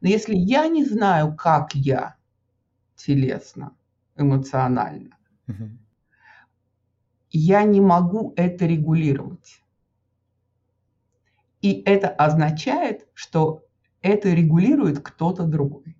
Но 0.00 0.08
если 0.08 0.34
я 0.34 0.68
не 0.68 0.84
знаю, 0.84 1.34
как 1.34 1.74
я 1.74 2.16
телесно, 2.96 3.76
эмоционально, 4.16 5.16
угу. 5.46 5.70
я 7.30 7.64
не 7.64 7.80
могу 7.80 8.32
это 8.36 8.66
регулировать. 8.66 9.62
И 11.60 11.82
это 11.82 12.08
означает, 12.08 13.08
что 13.14 13.64
это 14.00 14.32
регулирует 14.32 15.00
кто-то 15.00 15.44
другой. 15.44 15.97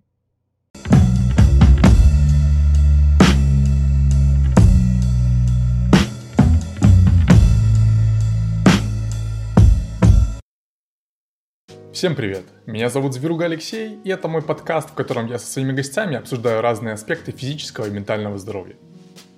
Всем 11.99 12.15
привет! 12.15 12.45
Меня 12.65 12.87
зовут 12.87 13.13
Зверуга 13.13 13.43
Алексей, 13.43 13.99
и 14.05 14.09
это 14.09 14.29
мой 14.29 14.41
подкаст, 14.41 14.91
в 14.91 14.93
котором 14.93 15.27
я 15.27 15.37
со 15.37 15.45
своими 15.47 15.73
гостями 15.73 16.15
обсуждаю 16.15 16.61
разные 16.61 16.93
аспекты 16.93 17.33
физического 17.33 17.87
и 17.87 17.89
ментального 17.89 18.37
здоровья. 18.37 18.77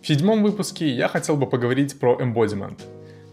В 0.03 0.07
седьмом 0.07 0.43
выпуске 0.43 0.87
я 0.87 1.07
хотел 1.07 1.37
бы 1.37 1.47
поговорить 1.47 1.99
про 1.99 2.21
embodiment. 2.21 2.79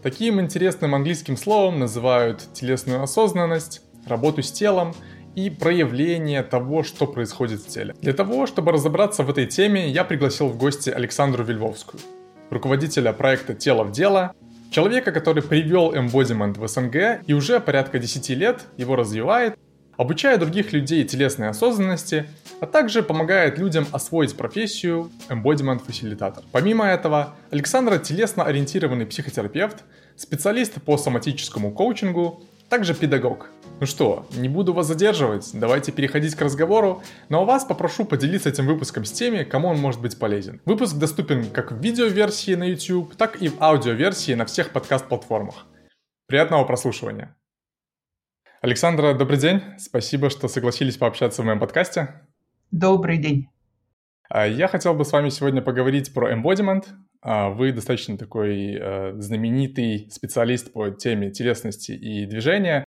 Таким 0.01 0.41
интересным 0.41 0.95
английским 0.95 1.37
словом 1.37 1.77
называют 1.77 2.41
телесную 2.53 3.03
осознанность, 3.03 3.83
работу 4.07 4.41
с 4.41 4.51
телом 4.51 4.95
и 5.35 5.51
проявление 5.51 6.41
того, 6.41 6.81
что 6.81 7.05
происходит 7.05 7.61
в 7.61 7.67
теле. 7.67 7.93
Для 8.01 8.13
того, 8.13 8.47
чтобы 8.47 8.71
разобраться 8.71 9.21
в 9.21 9.29
этой 9.29 9.45
теме, 9.45 9.89
я 9.89 10.05
пригласил 10.05 10.47
в 10.47 10.57
гости 10.57 10.89
Александру 10.89 11.43
Вильвовскую, 11.43 12.01
руководителя 12.49 13.13
проекта 13.13 13.53
«Тело 13.53 13.83
в 13.83 13.91
дело», 13.91 14.33
Человека, 14.71 15.11
который 15.11 15.41
привел 15.41 15.95
embodiment 15.95 16.59
в 16.59 16.67
СНГ 16.67 17.23
и 17.25 17.33
уже 17.33 17.59
порядка 17.59 17.97
10 17.97 18.29
лет 18.37 18.65
его 18.77 18.95
развивает, 18.95 19.57
обучая 19.97 20.37
других 20.37 20.73
людей 20.73 21.03
телесной 21.05 21.49
осознанности, 21.49 22.27
а 22.61 22.67
также 22.67 23.01
помогает 23.01 23.57
людям 23.57 23.87
освоить 23.91 24.37
профессию 24.37 25.11
embodiment 25.27 25.83
фасилитатор. 25.83 26.43
Помимо 26.51 26.85
этого, 26.85 27.35
Александра 27.49 27.97
телесно 27.97 28.43
ориентированный 28.43 29.07
психотерапевт, 29.07 29.83
специалист 30.15 30.79
по 30.83 30.99
соматическому 30.99 31.71
коучингу, 31.71 32.43
также 32.69 32.93
педагог. 32.93 33.49
Ну 33.79 33.85
что, 33.85 34.27
не 34.35 34.47
буду 34.47 34.73
вас 34.73 34.87
задерживать, 34.87 35.49
давайте 35.53 35.91
переходить 35.91 36.35
к 36.35 36.41
разговору, 36.41 37.01
но 37.29 37.45
вас 37.45 37.65
попрошу 37.65 38.05
поделиться 38.05 38.49
этим 38.49 38.67
выпуском 38.67 39.05
с 39.05 39.11
теми, 39.11 39.43
кому 39.43 39.69
он 39.69 39.77
может 39.79 40.01
быть 40.01 40.19
полезен. 40.19 40.61
Выпуск 40.65 40.97
доступен 40.97 41.49
как 41.49 41.71
в 41.71 41.81
видеоверсии 41.81 42.55
на 42.55 42.65
YouTube, 42.65 43.15
так 43.15 43.41
и 43.41 43.49
в 43.49 43.61
аудиоверсии 43.61 44.33
на 44.33 44.45
всех 44.45 44.71
подкаст-платформах. 44.71 45.65
Приятного 46.27 46.63
прослушивания. 46.63 47.35
Александра, 48.61 49.13
добрый 49.13 49.39
день. 49.39 49.61
Спасибо, 49.77 50.29
что 50.29 50.47
согласились 50.47 50.97
пообщаться 50.97 51.41
в 51.41 51.45
моем 51.45 51.59
подкасте. 51.59 52.21
Добрый 52.71 53.17
день. 53.17 53.49
А, 54.29 54.45
я 54.45 54.67
хотел 54.67 54.93
бы 54.93 55.05
с 55.05 55.11
вами 55.11 55.29
сегодня 55.29 55.61
поговорить 55.61 56.13
про 56.13 56.31
embodiment. 56.31 56.85
А, 57.21 57.49
вы 57.49 57.71
достаточно 57.71 58.17
такой 58.17 58.75
э, 58.75 59.13
знаменитый 59.17 60.09
специалист 60.09 60.71
по 60.71 60.89
теме 60.89 61.31
телесности 61.31 61.91
и 61.91 62.25
движения. 62.25 62.85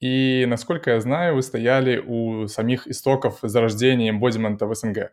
И, 0.00 0.46
насколько 0.48 0.90
я 0.92 1.00
знаю, 1.00 1.36
вы 1.36 1.42
стояли 1.42 1.98
у 1.98 2.46
самих 2.48 2.86
истоков 2.86 3.38
зарождения 3.42 4.10
эмбодимента 4.10 4.66
в 4.66 4.74
СНГ. 4.74 5.12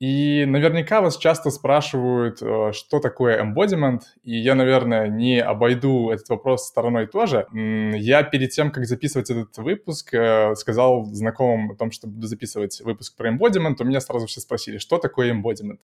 И 0.00 0.44
наверняка 0.44 1.00
вас 1.00 1.16
часто 1.16 1.50
спрашивают, 1.50 2.42
э, 2.42 2.72
что 2.72 3.00
такое 3.00 3.40
эмбодимент, 3.40 4.02
и 4.22 4.36
я, 4.36 4.54
наверное, 4.54 5.08
не 5.08 5.40
обойду 5.40 6.10
этот 6.10 6.28
вопрос 6.28 6.66
стороной 6.66 7.06
тоже. 7.06 7.46
Я 7.52 8.22
перед 8.24 8.50
тем, 8.50 8.70
как 8.70 8.86
записывать 8.86 9.30
этот 9.30 9.56
выпуск, 9.58 10.12
э, 10.14 10.54
сказал 10.56 11.04
знакомым 11.06 11.72
о 11.72 11.76
том, 11.76 11.90
что 11.90 12.06
буду 12.06 12.26
записывать 12.26 12.80
выпуск 12.82 13.16
про 13.16 13.30
эмбодимент, 13.30 13.80
у 13.80 13.84
меня 13.84 14.00
сразу 14.00 14.26
все 14.26 14.40
спросили, 14.40 14.78
что 14.78 14.98
такое 14.98 15.30
эмбодимент. 15.30 15.80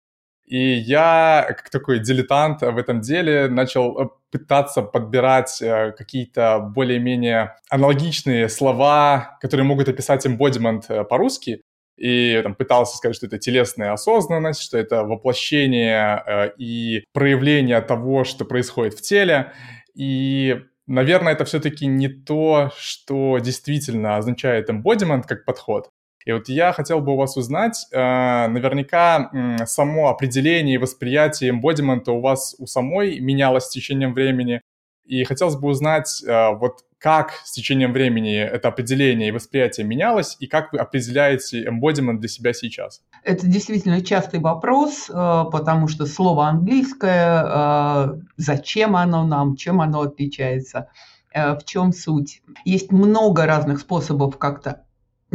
И 0.47 0.75
я, 0.75 1.45
как 1.49 1.71
такой 1.71 1.99
дилетант 1.99 2.63
в 2.63 2.79
этом 2.79 3.01
деле, 3.01 3.49
начал 3.49 4.01
э, 4.01 4.09
пытаться 4.31 4.83
подбирать 4.83 5.61
э, 5.61 5.93
какие-то 5.93 6.61
более-менее 6.61 7.57
аналогичные 7.69 8.49
слова, 8.49 9.39
которые 9.41 9.67
могут 9.67 9.89
описать 9.89 10.25
embodiment 10.25 10.85
э, 10.89 11.05
по-русски. 11.05 11.63
И 11.97 12.41
там, 12.43 12.55
пытался 12.55 12.97
сказать, 12.97 13.17
что 13.17 13.27
это 13.27 13.39
телесная 13.39 13.93
осознанность, 13.93 14.61
что 14.61 14.79
это 14.79 15.03
воплощение 15.03 16.23
э, 16.25 16.51
и 16.59 17.05
проявление 17.13 17.81
того, 17.81 18.23
что 18.23 18.45
происходит 18.45 18.95
в 18.95 19.03
теле. 19.03 19.53
И, 19.95 20.63
наверное, 20.87 21.33
это 21.33 21.45
все-таки 21.45 21.87
не 21.87 22.09
то, 22.09 22.71
что 22.79 23.39
действительно 23.39 24.17
означает 24.17 24.71
embodiment 24.71 25.25
как 25.27 25.45
подход. 25.45 25.89
И 26.27 26.33
вот 26.33 26.49
я 26.49 26.73
хотел 26.73 27.01
бы 27.01 27.13
у 27.13 27.17
вас 27.17 27.37
узнать, 27.37 27.87
э, 27.93 28.49
наверняка 28.49 29.31
само 29.65 30.09
определение 30.09 30.75
и 30.75 30.79
восприятие 30.79 31.51
эмбодимента 31.51 32.11
у 32.11 32.21
вас 32.21 32.57
у 32.59 32.67
самой 32.67 33.21
менялось 33.21 33.67
с 33.67 33.71
течением 33.71 34.13
времени. 34.13 34.61
И 35.05 35.23
хотелось 35.23 35.55
бы 35.55 35.69
узнать, 35.69 36.21
э, 36.27 36.51
вот 36.57 36.81
как 36.99 37.31
с 37.45 37.53
течением 37.53 37.93
времени 37.93 38.37
это 38.37 38.69
определение 38.69 39.29
и 39.29 39.31
восприятие 39.31 39.87
менялось, 39.87 40.37
и 40.41 40.49
как 40.49 40.73
вы 40.73 40.81
определяете 40.81 41.65
эмбодимент 41.65 42.19
для 42.19 42.29
себя 42.29 42.53
сейчас? 42.53 43.03
Это 43.23 43.47
действительно 43.47 44.05
частый 44.05 44.41
вопрос, 44.41 45.09
э, 45.09 45.45
потому 45.53 45.87
что 45.87 46.07
слово 46.07 46.49
английское, 46.49 48.19
зачем 48.37 48.97
оно 48.97 49.25
нам, 49.25 49.55
чем 49.55 49.81
оно 49.81 50.01
отличается, 50.01 50.89
в 51.33 51.61
чем 51.65 51.93
суть. 51.93 52.43
Есть 52.65 52.91
много 52.91 53.47
разных 53.47 53.79
способов 53.79 54.39
как-то 54.39 54.86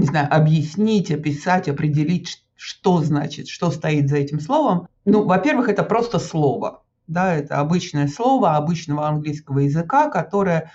не 0.01 0.07
знаю, 0.07 0.27
объяснить, 0.33 1.11
описать, 1.11 1.69
определить, 1.69 2.43
что 2.55 3.01
значит, 3.01 3.47
что 3.47 3.69
стоит 3.69 4.09
за 4.09 4.17
этим 4.17 4.39
словом. 4.39 4.87
Ну, 5.05 5.23
во-первых, 5.25 5.69
это 5.69 5.83
просто 5.83 6.17
слово. 6.17 6.83
Да, 7.07 7.35
это 7.35 7.59
обычное 7.59 8.07
слово 8.07 8.55
обычного 8.55 9.07
английского 9.07 9.59
языка, 9.59 10.09
которое 10.09 10.71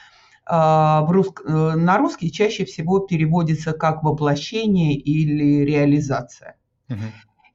э, 0.48 0.52
в 0.52 1.06
рус... 1.10 1.28
Э, 1.44 1.72
на 1.74 1.98
русский 1.98 2.30
чаще 2.30 2.64
всего 2.64 3.00
переводится 3.00 3.72
как 3.72 4.04
воплощение 4.04 4.94
или 4.94 5.64
реализация. 5.64 6.56
Угу. 6.88 6.98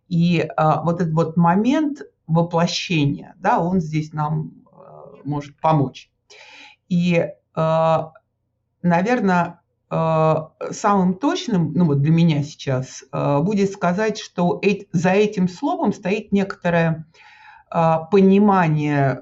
И 0.10 0.40
э, 0.40 0.48
вот 0.84 1.00
этот 1.02 1.14
вот 1.14 1.38
момент 1.38 2.02
воплощения, 2.28 3.36
да, 3.38 3.60
он 3.60 3.80
здесь 3.80 4.12
нам 4.12 4.52
э, 4.66 5.22
может 5.24 5.58
помочь. 5.62 6.10
И, 6.90 7.30
э, 7.56 7.98
наверное, 8.82 9.61
самым 9.92 11.16
точным, 11.16 11.74
ну 11.74 11.86
вот 11.86 12.02
для 12.02 12.12
меня 12.12 12.44
сейчас, 12.44 13.04
э, 13.12 13.40
будет 13.42 13.74
сказать, 13.74 14.18
что 14.18 14.62
за 14.94 15.10
этим 15.10 15.50
словом 15.50 15.92
стоит 15.92 16.32
некоторое 16.32 17.06
э, 17.70 17.96
понимание 18.10 19.20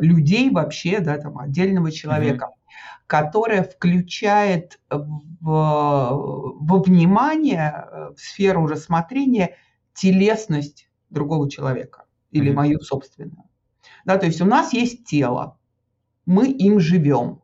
людей 0.00 0.50
вообще, 0.50 0.98
да, 0.98 1.16
там, 1.16 1.38
отдельного 1.38 1.92
человека, 1.92 2.46
mm-hmm. 2.46 3.04
которое 3.06 3.62
включает 3.62 4.80
в, 4.90 5.04
во 5.40 6.82
внимание, 6.82 7.86
в 8.16 8.20
сферу 8.20 8.66
рассмотрения 8.66 9.56
телесность 9.94 10.90
другого 11.08 11.48
человека 11.48 12.04
или 12.32 12.50
mm-hmm. 12.50 12.54
мою 12.54 12.80
собственную. 12.80 13.44
Да, 14.04 14.18
то 14.18 14.26
есть 14.26 14.40
у 14.40 14.46
нас 14.46 14.72
есть 14.72 15.04
тело, 15.04 15.56
мы 16.26 16.48
им 16.48 16.80
живем. 16.80 17.39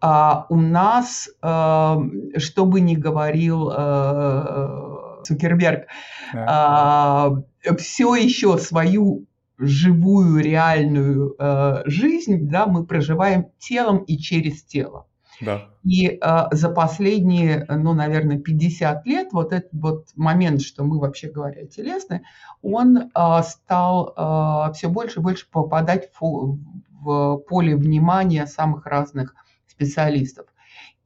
А 0.00 0.46
у 0.50 0.56
нас, 0.56 1.28
э, 1.42 1.96
что 2.36 2.66
бы 2.66 2.80
ни 2.80 2.94
говорил 2.94 3.70
э, 3.74 5.22
Цукерберг, 5.24 5.86
да. 6.32 7.32
э, 7.64 7.76
все 7.76 8.14
еще 8.14 8.58
свою 8.58 9.26
живую, 9.58 10.42
реальную 10.42 11.34
э, 11.38 11.82
жизнь, 11.86 12.48
да, 12.48 12.66
мы 12.66 12.84
проживаем 12.84 13.46
телом 13.58 13.98
и 13.98 14.18
через 14.18 14.62
тело. 14.62 15.06
Да. 15.40 15.68
И 15.82 16.08
э, 16.08 16.18
за 16.50 16.68
последние, 16.70 17.66
ну, 17.68 17.92
наверное, 17.94 18.38
50 18.38 19.06
лет 19.06 19.32
вот 19.32 19.52
этот 19.52 19.72
вот 19.72 20.08
момент, 20.14 20.62
что 20.62 20.84
мы 20.84 20.98
вообще 20.98 21.30
говоря 21.30 21.66
телесны, 21.66 22.22
он 22.62 22.96
э, 22.98 23.42
стал 23.44 24.14
э, 24.16 24.72
все 24.74 24.88
больше 24.88 25.20
и 25.20 25.22
больше 25.22 25.46
попадать 25.50 26.10
в, 26.18 26.58
в 27.00 27.36
поле 27.48 27.76
внимания 27.76 28.46
самых 28.46 28.86
разных 28.86 29.34
специалистов. 29.76 30.46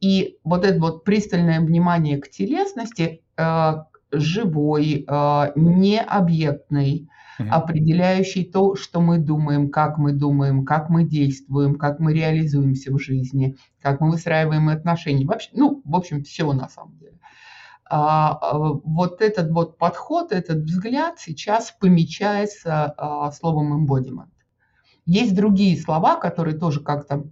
И 0.00 0.38
вот 0.44 0.64
это 0.64 0.80
вот 0.80 1.04
пристальное 1.04 1.60
внимание 1.60 2.18
к 2.18 2.30
телесности, 2.30 3.22
э, 3.36 3.72
живой, 4.12 5.04
э, 5.06 5.52
необъектный, 5.56 7.08
угу. 7.38 7.48
определяющий 7.50 8.44
то, 8.44 8.74
что 8.76 9.00
мы 9.00 9.18
думаем, 9.18 9.70
как 9.70 9.98
мы 9.98 10.12
думаем, 10.12 10.64
как 10.64 10.88
мы 10.88 11.04
действуем, 11.04 11.76
как 11.76 12.00
мы 12.00 12.14
реализуемся 12.14 12.92
в 12.92 12.98
жизни, 12.98 13.56
как 13.82 14.00
мы 14.00 14.10
выстраиваем 14.10 14.68
отношения. 14.68 15.26
Вообще, 15.26 15.50
ну, 15.54 15.82
в 15.84 15.94
общем, 15.94 16.22
все 16.22 16.50
на 16.52 16.68
самом 16.68 16.96
деле. 16.98 17.18
А, 17.92 18.38
а, 18.40 18.56
вот 18.56 19.20
этот 19.20 19.50
вот 19.50 19.76
подход, 19.76 20.32
этот 20.32 20.58
взгляд 20.58 21.18
сейчас 21.18 21.74
помечается 21.78 22.94
а, 22.96 23.32
словом 23.32 23.84
embodiment. 23.84 24.30
Есть 25.06 25.34
другие 25.34 25.76
слова, 25.76 26.16
которые 26.16 26.56
тоже 26.56 26.80
как-то 26.80 27.24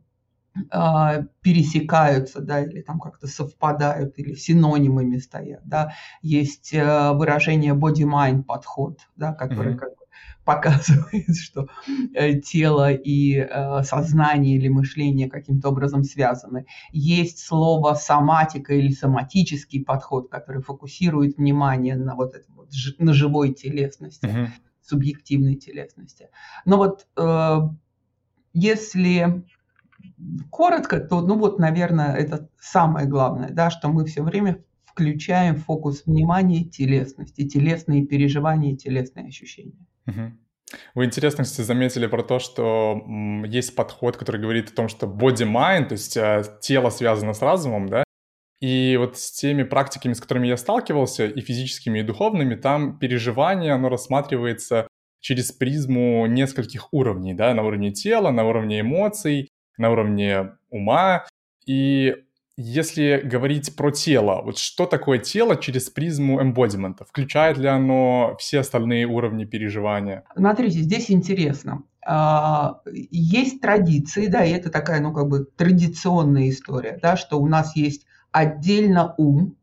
пересекаются, 1.42 2.40
да, 2.40 2.62
или 2.62 2.82
там 2.82 3.00
как-то 3.00 3.26
совпадают, 3.26 4.18
или 4.18 4.34
синонимами 4.34 5.18
стоят, 5.18 5.62
да. 5.64 5.92
Есть 6.22 6.74
э, 6.74 7.12
выражение 7.12 7.74
body-mind 7.74 8.44
подход, 8.44 8.98
да, 9.16 9.32
который 9.32 9.74
mm-hmm. 9.74 9.78
как 9.78 9.90
бы 9.90 10.04
показывает, 10.44 11.36
что 11.36 11.68
э, 12.14 12.40
тело 12.40 12.92
и 12.92 13.36
э, 13.36 13.82
сознание 13.82 14.56
или 14.56 14.68
мышление 14.68 15.28
каким-то 15.28 15.68
образом 15.68 16.04
связаны. 16.04 16.66
Есть 16.92 17.40
слово 17.40 17.94
соматика 17.94 18.74
или 18.74 18.90
соматический 18.90 19.84
подход, 19.84 20.30
который 20.30 20.62
фокусирует 20.62 21.36
внимание 21.36 21.96
на 21.96 22.14
вот 22.14 22.34
этом 22.34 22.56
вот, 22.56 22.70
на 22.98 23.12
живой 23.12 23.52
телесности, 23.52 24.26
mm-hmm. 24.26 24.48
субъективной 24.82 25.56
телесности. 25.56 26.28
Но 26.64 26.76
вот 26.76 27.06
если 28.54 29.44
коротко, 30.50 31.00
то, 31.00 31.20
ну 31.20 31.38
вот, 31.38 31.58
наверное, 31.58 32.14
это 32.14 32.48
самое 32.60 33.06
главное, 33.06 33.50
да, 33.50 33.70
что 33.70 33.88
мы 33.88 34.04
все 34.04 34.22
время 34.22 34.64
включаем 34.84 35.56
фокус 35.56 36.04
внимания 36.06 36.64
телесности, 36.64 37.46
телесные 37.46 38.06
переживания, 38.06 38.76
телесные 38.76 39.28
ощущения. 39.28 39.86
Вы 40.94 41.06
интересно, 41.06 41.44
кстати, 41.44 41.66
заметили 41.66 42.06
про 42.06 42.22
то, 42.22 42.38
что 42.38 43.02
есть 43.46 43.74
подход, 43.74 44.16
который 44.16 44.40
говорит 44.40 44.70
о 44.70 44.74
том, 44.74 44.88
что 44.88 45.06
body-mind, 45.06 45.86
то 45.86 45.92
есть 45.92 46.16
э, 46.16 46.42
тело 46.60 46.90
связано 46.90 47.32
с 47.32 47.40
разумом, 47.40 47.88
да, 47.88 48.04
и 48.60 48.96
вот 48.98 49.16
с 49.16 49.30
теми 49.32 49.62
практиками, 49.62 50.14
с 50.14 50.20
которыми 50.20 50.48
я 50.48 50.56
сталкивался, 50.56 51.26
и 51.26 51.40
физическими, 51.40 52.00
и 52.00 52.02
духовными, 52.02 52.56
там 52.56 52.98
переживание, 52.98 53.72
оно 53.72 53.88
рассматривается 53.88 54.88
через 55.20 55.52
призму 55.52 56.26
нескольких 56.26 56.92
уровней, 56.92 57.34
да, 57.34 57.54
на 57.54 57.62
уровне 57.62 57.92
тела, 57.92 58.30
на 58.30 58.44
уровне 58.44 58.80
эмоций, 58.80 59.48
на 59.78 59.90
уровне 59.90 60.50
ума. 60.70 61.24
И 61.66 62.14
если 62.56 63.22
говорить 63.24 63.76
про 63.76 63.92
тело, 63.92 64.42
вот 64.44 64.58
что 64.58 64.86
такое 64.86 65.18
тело 65.18 65.56
через 65.56 65.90
призму 65.90 66.42
эмбодимента? 66.42 67.04
Включает 67.04 67.56
ли 67.56 67.68
оно 67.68 68.36
все 68.40 68.60
остальные 68.60 69.06
уровни 69.06 69.44
переживания? 69.44 70.24
Смотрите, 70.36 70.80
здесь 70.80 71.10
интересно. 71.10 71.84
А, 72.04 72.80
есть 73.12 73.60
традиции, 73.60 74.26
да, 74.26 74.44
и 74.44 74.50
это 74.50 74.70
такая, 74.70 75.00
ну, 75.00 75.12
как 75.12 75.28
бы 75.28 75.44
традиционная 75.44 76.48
история, 76.48 76.98
да, 77.00 77.16
что 77.16 77.40
у 77.40 77.46
нас 77.46 77.76
есть 77.76 78.06
отдельно 78.32 79.14
ум. 79.18 79.54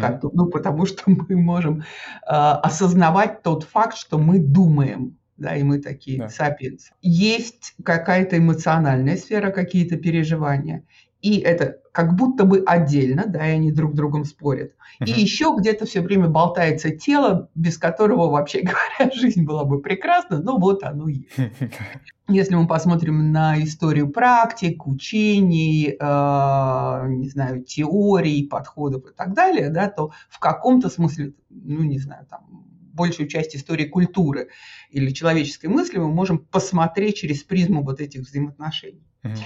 Как, 0.00 0.22
ну, 0.22 0.46
потому 0.46 0.86
что 0.86 1.02
мы 1.06 1.36
можем 1.36 1.80
э, 1.80 1.84
осознавать 2.24 3.42
тот 3.42 3.64
факт, 3.64 3.96
что 3.96 4.16
мы 4.16 4.38
думаем 4.38 5.18
да, 5.36 5.56
и 5.56 5.62
мы 5.62 5.78
такие 5.78 6.18
да. 6.18 6.28
сапиенсы. 6.28 6.92
Есть 7.02 7.74
какая-то 7.84 8.38
эмоциональная 8.38 9.16
сфера, 9.16 9.50
какие-то 9.50 9.96
переживания, 9.96 10.84
и 11.22 11.38
это 11.38 11.78
как 11.92 12.16
будто 12.16 12.44
бы 12.44 12.62
отдельно, 12.66 13.24
да, 13.26 13.46
и 13.46 13.52
они 13.52 13.70
друг 13.70 13.92
с 13.92 13.94
другом 13.94 14.24
спорят. 14.24 14.72
Uh-huh. 15.00 15.06
И 15.06 15.12
еще 15.12 15.54
где-то 15.56 15.84
все 15.84 16.00
время 16.00 16.28
болтается 16.28 16.90
тело, 16.90 17.48
без 17.54 17.78
которого, 17.78 18.30
вообще 18.30 18.62
говоря, 18.98 19.14
жизнь 19.14 19.44
была 19.44 19.64
бы 19.64 19.80
прекрасна, 19.80 20.40
но 20.42 20.58
вот 20.58 20.82
оно 20.82 21.08
есть. 21.08 21.30
Если 22.28 22.54
мы 22.54 22.66
посмотрим 22.66 23.30
на 23.30 23.62
историю 23.62 24.08
практик, 24.08 24.86
учений, 24.86 25.96
э, 25.98 27.06
не 27.08 27.28
знаю, 27.28 27.62
теорий, 27.62 28.46
подходов 28.48 29.04
и 29.10 29.14
так 29.14 29.34
далее, 29.34 29.68
да, 29.68 29.88
то 29.88 30.12
в 30.30 30.38
каком-то 30.38 30.88
смысле, 30.88 31.34
ну, 31.50 31.82
не 31.82 31.98
знаю, 31.98 32.26
там, 32.30 32.64
большую 32.92 33.28
часть 33.28 33.56
истории 33.56 33.84
культуры 33.84 34.48
или 34.90 35.10
человеческой 35.10 35.66
мысли 35.66 35.98
мы 35.98 36.08
можем 36.08 36.38
посмотреть 36.38 37.16
через 37.16 37.42
призму 37.42 37.82
вот 37.82 38.00
этих 38.00 38.22
взаимоотношений. 38.22 39.06
Mm-hmm. 39.24 39.36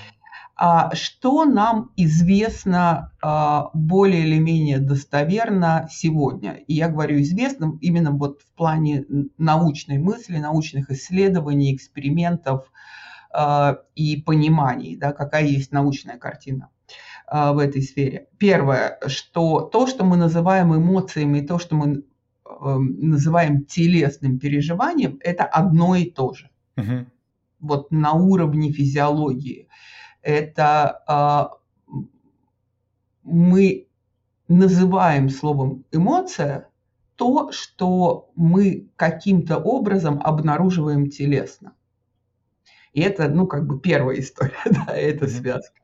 Что 0.94 1.44
нам 1.44 1.90
известно 1.96 3.12
а, 3.20 3.68
более 3.74 4.22
или 4.22 4.38
менее 4.38 4.78
достоверно 4.78 5.86
сегодня? 5.90 6.54
И 6.66 6.72
я 6.72 6.88
говорю 6.88 7.20
известным 7.20 7.76
именно 7.82 8.10
вот 8.10 8.40
в 8.40 8.56
плане 8.56 9.04
научной 9.36 9.98
мысли, 9.98 10.38
научных 10.38 10.90
исследований, 10.90 11.74
экспериментов 11.74 12.72
а, 13.30 13.80
и 13.94 14.16
пониманий, 14.22 14.96
да, 14.96 15.12
какая 15.12 15.44
есть 15.44 15.72
научная 15.72 16.16
картина 16.16 16.70
в 17.28 17.58
этой 17.58 17.82
сфере. 17.82 18.28
Первое, 18.38 19.00
что 19.08 19.60
то, 19.60 19.88
что 19.88 20.04
мы 20.04 20.16
называем 20.16 20.74
эмоциями, 20.74 21.40
то, 21.40 21.58
что 21.58 21.74
мы 21.74 22.04
называем 22.60 23.64
телесным 23.64 24.38
переживанием, 24.38 25.18
это 25.22 25.44
одно 25.44 25.96
и 25.96 26.10
то 26.10 26.34
же. 26.34 26.50
Угу. 26.76 27.06
Вот 27.60 27.90
на 27.90 28.12
уровне 28.12 28.72
физиологии. 28.72 29.68
Это 30.22 31.50
э, 31.88 31.96
мы 33.22 33.86
называем 34.48 35.28
словом 35.28 35.84
эмоция 35.92 36.68
то, 37.16 37.50
что 37.50 38.30
мы 38.36 38.88
каким-то 38.96 39.56
образом 39.58 40.20
обнаруживаем 40.22 41.08
телесно. 41.08 41.74
И 42.92 43.00
это, 43.00 43.28
ну, 43.28 43.46
как 43.46 43.66
бы 43.66 43.80
первая 43.80 44.20
история, 44.20 44.56
да, 44.64 44.94
это 44.94 45.26
связка. 45.26 45.80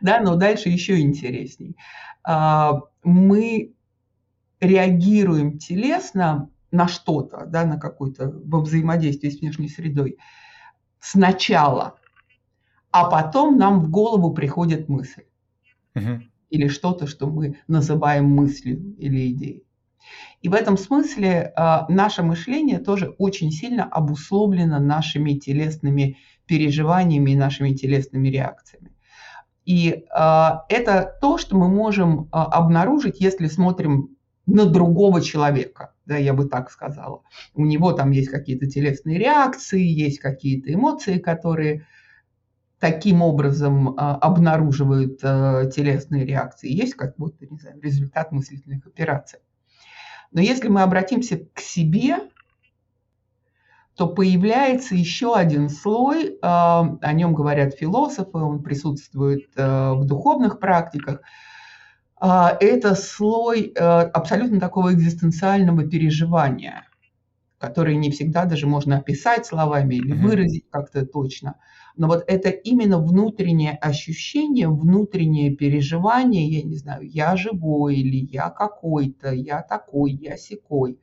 Да, 0.00 0.20
но 0.20 0.36
дальше 0.36 0.68
еще 0.68 1.00
интересней. 1.00 1.76
А, 2.22 2.80
мы 3.02 3.74
реагируем 4.66 5.58
телесно 5.58 6.50
на 6.70 6.88
что-то, 6.88 7.46
да, 7.46 7.64
на 7.64 7.78
какое-то 7.78 8.32
во 8.44 8.60
взаимодействии 8.60 9.30
с 9.30 9.40
внешней 9.40 9.68
средой 9.68 10.18
сначала, 11.00 11.96
а 12.90 13.10
потом 13.10 13.58
нам 13.58 13.80
в 13.80 13.90
голову 13.90 14.32
приходит 14.32 14.88
мысль. 14.88 15.24
Угу. 15.94 16.22
Или 16.50 16.68
что-то, 16.68 17.06
что 17.06 17.26
мы 17.26 17.58
называем 17.68 18.26
мыслью 18.26 18.96
или 18.98 19.32
идеей. 19.32 19.64
И 20.42 20.48
в 20.48 20.54
этом 20.54 20.76
смысле 20.76 21.52
э, 21.56 21.78
наше 21.88 22.22
мышление 22.22 22.78
тоже 22.78 23.14
очень 23.18 23.50
сильно 23.50 23.84
обусловлено 23.84 24.78
нашими 24.78 25.32
телесными 25.32 26.18
переживаниями 26.46 27.30
и 27.30 27.36
нашими 27.36 27.72
телесными 27.72 28.28
реакциями. 28.28 28.92
И 29.64 29.88
э, 29.90 30.50
это 30.68 31.16
то, 31.20 31.38
что 31.38 31.56
мы 31.56 31.68
можем 31.68 32.24
э, 32.24 32.26
обнаружить, 32.32 33.20
если 33.20 33.46
смотрим 33.46 34.16
на 34.46 34.66
другого 34.66 35.20
человека, 35.20 35.94
да, 36.06 36.16
я 36.16 36.34
бы 36.34 36.46
так 36.46 36.70
сказала. 36.70 37.22
У 37.54 37.64
него 37.64 37.92
там 37.92 38.10
есть 38.10 38.30
какие-то 38.30 38.66
телесные 38.66 39.18
реакции, 39.18 39.82
есть 39.82 40.18
какие-то 40.18 40.72
эмоции, 40.72 41.18
которые 41.18 41.86
таким 42.78 43.22
образом 43.22 43.94
а, 43.96 44.16
обнаруживают 44.16 45.20
а, 45.22 45.66
телесные 45.66 46.26
реакции. 46.26 46.70
Есть 46.70 46.94
как 46.94 47.16
будто, 47.16 47.46
не 47.46 47.58
знаю, 47.58 47.80
результат 47.80 48.32
мыслительных 48.32 48.86
операций. 48.86 49.40
Но 50.30 50.40
если 50.40 50.68
мы 50.68 50.82
обратимся 50.82 51.38
к 51.54 51.60
себе, 51.60 52.16
то 53.96 54.08
появляется 54.08 54.94
еще 54.94 55.34
один 55.34 55.70
слой, 55.70 56.36
а, 56.42 56.98
о 57.00 57.12
нем 57.14 57.32
говорят 57.32 57.74
философы, 57.74 58.36
он 58.36 58.62
присутствует 58.62 59.48
а, 59.56 59.94
в 59.94 60.04
духовных 60.04 60.58
практиках– 60.58 61.22
это 62.60 62.94
слой 62.94 63.72
э, 63.74 63.78
абсолютно 63.78 64.58
такого 64.58 64.94
экзистенциального 64.94 65.84
переживания, 65.84 66.86
который 67.58 67.96
не 67.96 68.10
всегда 68.10 68.46
даже 68.46 68.66
можно 68.66 68.96
описать 68.96 69.44
словами 69.44 69.96
или 69.96 70.12
выразить 70.12 70.64
как-то 70.70 71.04
точно. 71.04 71.56
Но 71.96 72.06
вот 72.08 72.24
это 72.26 72.48
именно 72.48 72.98
внутреннее 72.98 73.72
ощущение, 73.72 74.68
внутреннее 74.68 75.54
переживание, 75.54 76.48
я 76.48 76.62
не 76.62 76.76
знаю, 76.76 77.02
я 77.06 77.36
живой 77.36 77.96
или 77.96 78.26
я 78.32 78.48
какой-то, 78.48 79.30
я 79.30 79.60
такой, 79.60 80.12
я 80.12 80.38
секой. 80.38 80.98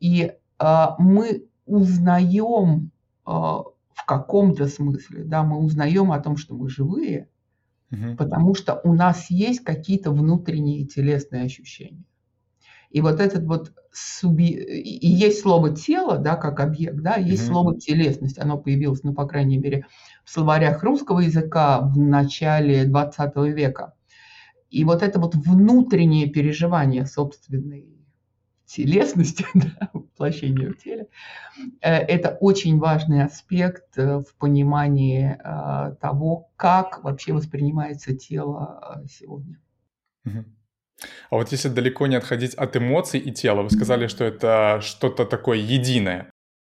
И 0.00 0.32
э, 0.58 0.86
мы 0.98 1.44
узнаем 1.66 2.90
э, 3.26 3.30
в 3.30 4.06
каком-то 4.06 4.66
смысле, 4.66 5.24
да, 5.24 5.42
мы 5.42 5.58
узнаем 5.58 6.10
о 6.10 6.20
том, 6.20 6.38
что 6.38 6.54
мы 6.54 6.70
живые, 6.70 7.28
угу. 7.90 8.16
потому 8.16 8.54
что 8.54 8.80
у 8.84 8.92
нас 8.92 9.30
есть 9.30 9.60
какие-то 9.60 10.10
внутренние 10.10 10.86
телесные 10.86 11.44
ощущения. 11.44 12.04
И 12.90 13.00
вот 13.00 13.20
этот 13.20 13.44
вот 13.44 13.72
суби... 13.92 14.52
и 14.52 15.06
есть 15.06 15.40
слово 15.40 15.74
тело, 15.74 16.18
да, 16.18 16.36
как 16.36 16.60
объект, 16.60 17.00
да, 17.00 17.16
есть 17.16 17.44
угу. 17.44 17.52
слово 17.52 17.80
телесность, 17.80 18.38
оно 18.38 18.58
появилось, 18.58 19.02
ну, 19.02 19.12
по 19.12 19.26
крайней 19.26 19.58
мере, 19.58 19.86
в 20.24 20.30
словарях 20.30 20.82
русского 20.82 21.20
языка 21.20 21.80
в 21.80 21.98
начале 21.98 22.84
20 22.84 23.36
века. 23.54 23.94
И 24.70 24.84
вот 24.84 25.02
это 25.02 25.18
вот 25.18 25.34
внутреннее 25.34 26.28
переживание 26.28 27.06
собственной 27.06 27.97
телесности, 28.68 29.46
да, 29.54 29.90
воплощения 29.92 30.70
в 30.70 30.76
теле, 30.76 31.08
э, 31.80 31.90
это 31.90 32.36
очень 32.40 32.78
важный 32.78 33.24
аспект 33.24 33.98
э, 33.98 34.18
в 34.18 34.34
понимании 34.38 35.36
э, 35.42 35.94
того, 36.00 36.50
как 36.56 37.02
вообще 37.02 37.32
воспринимается 37.32 38.14
тело 38.14 39.02
сегодня. 39.10 39.58
А 41.30 41.36
вот 41.36 41.52
если 41.52 41.68
далеко 41.68 42.06
не 42.06 42.16
отходить 42.16 42.54
от 42.54 42.76
эмоций 42.76 43.20
и 43.20 43.30
тела, 43.30 43.62
вы 43.62 43.70
сказали, 43.70 44.08
что 44.08 44.24
это 44.24 44.80
что-то 44.82 45.24
такое 45.24 45.58
единое. 45.58 46.30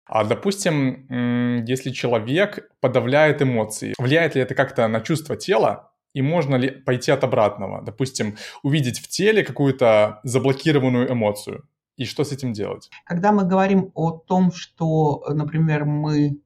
А 0.06 0.24
допустим, 0.24 1.66
если 1.66 1.90
человек 1.90 2.70
подавляет 2.82 3.42
эмоции, 3.42 3.96
влияет 3.98 4.36
ли 4.36 4.42
это 4.42 4.54
как-то 4.54 4.88
на 4.88 5.02
чувство 5.02 5.36
тела? 5.36 5.92
И 6.14 6.22
можно 6.22 6.56
ли 6.56 6.70
пойти 6.70 7.12
от 7.12 7.24
обратного? 7.24 7.82
Допустим, 7.82 8.38
увидеть 8.64 9.00
в 9.00 9.08
теле 9.08 9.44
какую-то 9.44 10.20
заблокированную 10.24 11.12
эмоцию. 11.12 11.64
И 12.02 12.06
что 12.06 12.24
с 12.24 12.32
этим 12.32 12.52
делать? 12.52 12.90
Когда 13.06 13.32
мы 13.32 13.44
говорим 13.44 13.92
о 13.94 14.10
том, 14.10 14.52
что, 14.52 15.24
например, 15.30 15.86
мы 15.86 16.40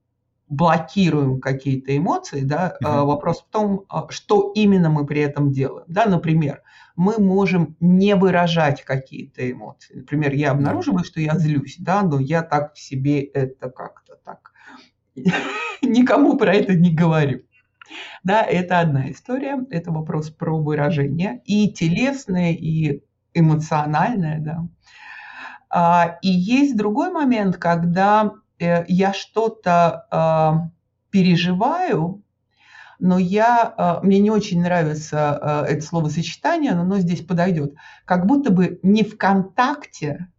блокируем 0.50 1.40
какие-то 1.40 1.96
эмоции, 1.96 2.42
да, 2.42 2.76
угу. 2.82 3.08
вопрос 3.08 3.40
в 3.40 3.50
том, 3.52 3.86
а, 3.88 4.10
что 4.10 4.52
именно 4.54 4.90
мы 4.90 5.06
при 5.06 5.22
этом 5.22 5.54
делаем. 5.54 5.86
Да, 5.88 6.08
например, 6.08 6.62
мы 6.98 7.20
можем 7.20 7.78
не 7.80 8.16
выражать 8.16 8.84
какие-то 8.84 9.50
эмоции. 9.50 9.96
Например, 9.96 10.34
я 10.34 10.52
обнаруживаю, 10.52 11.06
что 11.06 11.22
я 11.22 11.38
злюсь, 11.38 11.78
да, 11.80 12.02
но 12.02 12.20
я 12.20 12.42
так 12.42 12.74
в 12.74 12.80
себе 12.82 13.22
это 13.22 13.70
как-то 13.70 14.18
так 14.26 14.52
никому 15.82 16.36
про 16.36 16.54
это 16.54 16.76
не 16.76 16.94
говорю. 16.94 17.44
Да, 18.26 18.44
это 18.44 18.82
одна 18.82 19.10
история, 19.10 19.66
это 19.70 19.90
вопрос 19.90 20.32
про 20.32 20.62
выражение 20.62 21.42
и 21.46 21.72
телесное, 21.72 22.52
и 22.52 23.04
эмоциональное, 23.34 24.42
да. 24.42 24.68
А, 25.78 26.20
и 26.22 26.30
есть 26.30 26.78
другой 26.78 27.12
момент, 27.12 27.58
когда 27.58 28.32
э, 28.60 28.86
я 28.88 29.12
что-то 29.12 30.08
а, 30.10 30.70
переживаю, 31.10 32.24
но 32.98 33.18
я, 33.18 33.74
а, 33.76 34.00
мне 34.02 34.20
не 34.20 34.32
очень 34.32 34.62
нравится 34.62 35.66
это 35.68 35.82
словосочетание, 35.82 36.74
но 36.74 36.84
оно 36.84 37.00
здесь 37.00 37.26
подойдет, 37.26 37.74
как 38.06 38.26
будто 38.26 38.52
бы 38.52 38.80
не 38.84 39.04
в 39.04 39.18
контакте 39.18 40.30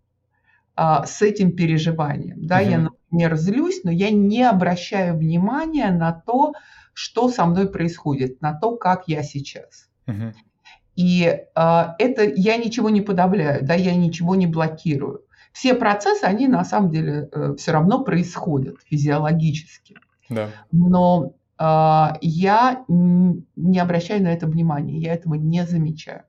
с 0.74 1.22
этим 1.22 1.56
переживанием. 1.56 2.46
Да, 2.46 2.60
угу. 2.60 2.70
я, 2.70 2.78
например, 2.78 3.36
злюсь, 3.36 3.80
но 3.84 3.90
я 3.90 4.10
не 4.10 4.42
обращаю 4.42 5.18
внимания 5.18 5.90
на 5.90 6.12
то, 6.12 6.52
что 6.94 7.30
со 7.30 7.44
мной 7.44 7.70
происходит, 7.70 8.40
на 8.40 8.58
то, 8.58 8.76
как 8.76 9.04
я 9.06 9.22
сейчас. 9.22 9.88
Угу. 10.06 10.32
И 10.96 11.24
э, 11.24 11.84
это 11.98 12.24
я 12.24 12.56
ничего 12.56 12.90
не 12.90 13.02
подавляю, 13.02 13.64
да, 13.64 13.74
я 13.74 13.94
ничего 13.94 14.34
не 14.34 14.46
блокирую. 14.46 15.25
Все 15.56 15.72
процессы, 15.72 16.24
они 16.24 16.48
на 16.48 16.64
самом 16.64 16.90
деле 16.90 17.30
э, 17.32 17.54
все 17.56 17.72
равно 17.72 18.04
происходят 18.04 18.76
физиологически. 18.84 19.96
Да. 20.28 20.50
Но 20.70 21.32
э, 21.58 22.08
я 22.20 22.84
не 22.88 23.78
обращаю 23.78 24.22
на 24.22 24.28
это 24.34 24.46
внимания, 24.46 24.98
я 24.98 25.14
этого 25.14 25.32
не 25.32 25.64
замечаю. 25.64 26.24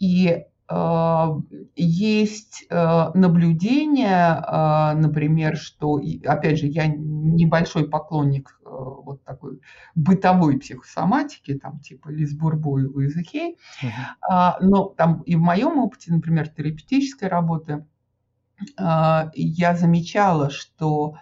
И 0.00 0.44
а, 0.68 1.38
есть 1.76 2.66
а, 2.70 3.12
наблюдение, 3.14 4.40
а, 4.42 4.94
например, 4.94 5.56
что, 5.56 6.00
опять 6.24 6.58
же, 6.58 6.66
я 6.66 6.86
небольшой 6.88 7.88
поклонник 7.88 8.58
вот 8.64 9.22
такой 9.22 9.60
бытовой 9.94 10.58
психосоматики, 10.58 11.54
там 11.54 11.78
типа 11.78 12.08
Лиз 12.08 12.34
Бурбо 12.34 12.80
и 12.80 12.84
Луиза 12.84 13.22
Хей, 13.22 13.56
uh-huh. 13.80 14.56
но 14.60 14.86
там 14.86 15.22
и 15.22 15.36
в 15.36 15.40
моем 15.40 15.78
опыте, 15.78 16.12
например, 16.12 16.48
терапевтической 16.48 17.28
работы, 17.28 17.86
я 18.78 19.76
замечала, 19.76 20.50
что 20.50 21.16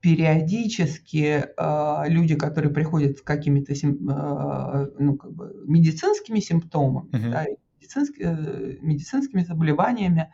периодически 0.00 1.44
э, 1.56 2.08
люди, 2.08 2.36
которые 2.36 2.72
приходят 2.72 3.18
с 3.18 3.22
какими-то 3.22 3.72
э, 3.72 4.90
ну, 4.98 5.16
как 5.16 5.32
бы 5.32 5.52
медицинскими 5.66 6.40
симптомами, 6.40 7.10
uh-huh. 7.10 7.30
да, 7.30 7.46
медицинскими, 7.80 8.24
э, 8.24 8.76
медицинскими 8.80 9.42
заболеваниями. 9.42 10.32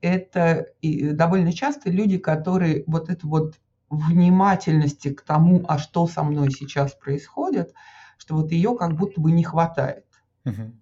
Это 0.00 0.68
довольно 0.82 1.52
часто 1.52 1.90
люди, 1.90 2.16
которые 2.16 2.84
вот 2.86 3.10
эту 3.10 3.28
вот 3.28 3.56
внимательности 3.90 5.12
к 5.12 5.20
тому, 5.20 5.66
а 5.68 5.76
что 5.76 6.06
со 6.06 6.22
мной 6.22 6.50
сейчас 6.50 6.94
происходит, 6.94 7.74
что 8.16 8.36
вот 8.36 8.52
ее 8.52 8.74
как 8.74 8.96
будто 8.96 9.20
бы 9.20 9.30
не 9.30 9.44
хватает. 9.44 10.06
Угу. 10.46 10.72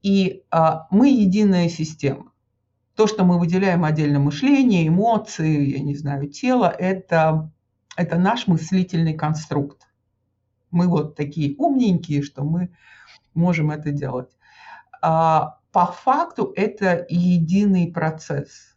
И 0.00 0.42
а, 0.50 0.86
мы 0.90 1.10
единая 1.10 1.68
система. 1.68 2.32
То, 2.96 3.06
что 3.06 3.24
мы 3.24 3.38
выделяем 3.38 3.84
отдельно 3.84 4.18
мышление, 4.18 4.88
эмоции, 4.88 5.76
я 5.76 5.80
не 5.80 5.94
знаю, 5.94 6.28
тело, 6.28 6.66
это, 6.66 7.52
это 7.94 8.18
наш 8.18 8.46
мыслительный 8.46 9.12
конструкт. 9.12 9.86
Мы 10.70 10.88
вот 10.88 11.14
такие 11.14 11.54
умненькие, 11.58 12.22
что 12.22 12.42
мы 12.42 12.70
можем 13.34 13.70
это 13.70 13.92
делать. 13.92 14.30
А, 15.02 15.60
по 15.72 15.84
факту 15.84 16.54
это 16.56 17.04
единый 17.10 17.92
процесс. 17.92 18.74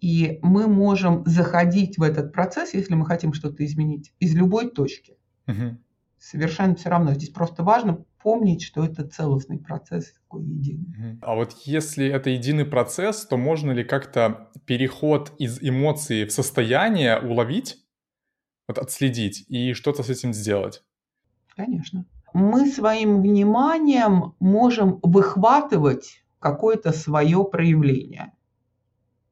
И 0.00 0.38
мы 0.40 0.66
можем 0.66 1.22
заходить 1.26 1.98
в 1.98 2.02
этот 2.02 2.32
процесс, 2.32 2.72
если 2.72 2.94
мы 2.94 3.04
хотим 3.04 3.34
что-то 3.34 3.66
изменить, 3.66 4.14
из 4.18 4.34
любой 4.34 4.70
точки. 4.70 5.18
Угу. 5.46 5.76
Совершенно 6.18 6.74
все 6.74 6.88
равно. 6.88 7.12
Здесь 7.12 7.28
просто 7.28 7.62
важно 7.62 8.02
помнить, 8.22 8.62
что 8.62 8.84
это 8.84 9.06
целостный 9.06 9.58
процесс, 9.58 10.12
такой 10.12 10.44
единый. 10.44 11.18
А 11.22 11.34
вот 11.34 11.52
если 11.64 12.06
это 12.06 12.30
единый 12.30 12.64
процесс, 12.64 13.26
то 13.26 13.36
можно 13.36 13.72
ли 13.72 13.84
как-то 13.84 14.50
переход 14.66 15.32
из 15.38 15.62
эмоции 15.62 16.24
в 16.24 16.32
состояние 16.32 17.18
уловить, 17.18 17.78
вот 18.68 18.78
отследить 18.78 19.44
и 19.48 19.72
что-то 19.72 20.02
с 20.02 20.10
этим 20.10 20.32
сделать? 20.32 20.82
Конечно 21.56 22.06
мы 22.32 22.66
своим 22.66 23.22
вниманием 23.22 24.34
можем 24.40 25.00
выхватывать 25.02 26.22
какое-то 26.38 26.92
свое 26.92 27.44
проявление. 27.44 28.32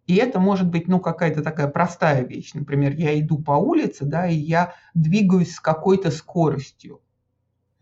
И 0.06 0.16
это 0.16 0.40
может 0.40 0.68
быть, 0.68 0.88
ну, 0.88 1.00
какая-то 1.00 1.42
такая 1.42 1.68
простая 1.68 2.24
вещь. 2.24 2.54
Например, 2.54 2.94
я 2.94 3.18
иду 3.20 3.38
по 3.38 3.52
улице, 3.52 4.04
да, 4.04 4.26
и 4.26 4.36
я 4.36 4.74
двигаюсь 4.94 5.54
с 5.54 5.60
какой-то 5.60 6.10
скоростью. 6.10 7.00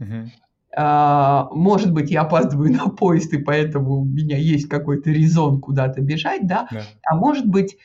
Угу. 0.00 0.30
А, 0.78 1.48
может 1.52 1.90
быть, 1.92 2.10
я 2.10 2.20
опаздываю 2.20 2.70
на 2.76 2.88
поезд, 2.88 3.32
и 3.32 3.38
поэтому 3.38 4.00
у 4.00 4.04
меня 4.04 4.36
есть 4.36 4.68
какой-то 4.68 5.10
резон 5.10 5.60
куда-то 5.60 6.02
бежать, 6.02 6.46
да. 6.46 6.68
да. 6.70 6.82
А 7.02 7.16
может 7.16 7.46
быть, 7.46 7.78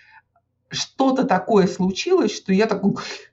что-то 0.72 1.26
такое 1.26 1.68
случилось, 1.68 2.36
что 2.36 2.54
я 2.54 2.66
так 2.66 2.82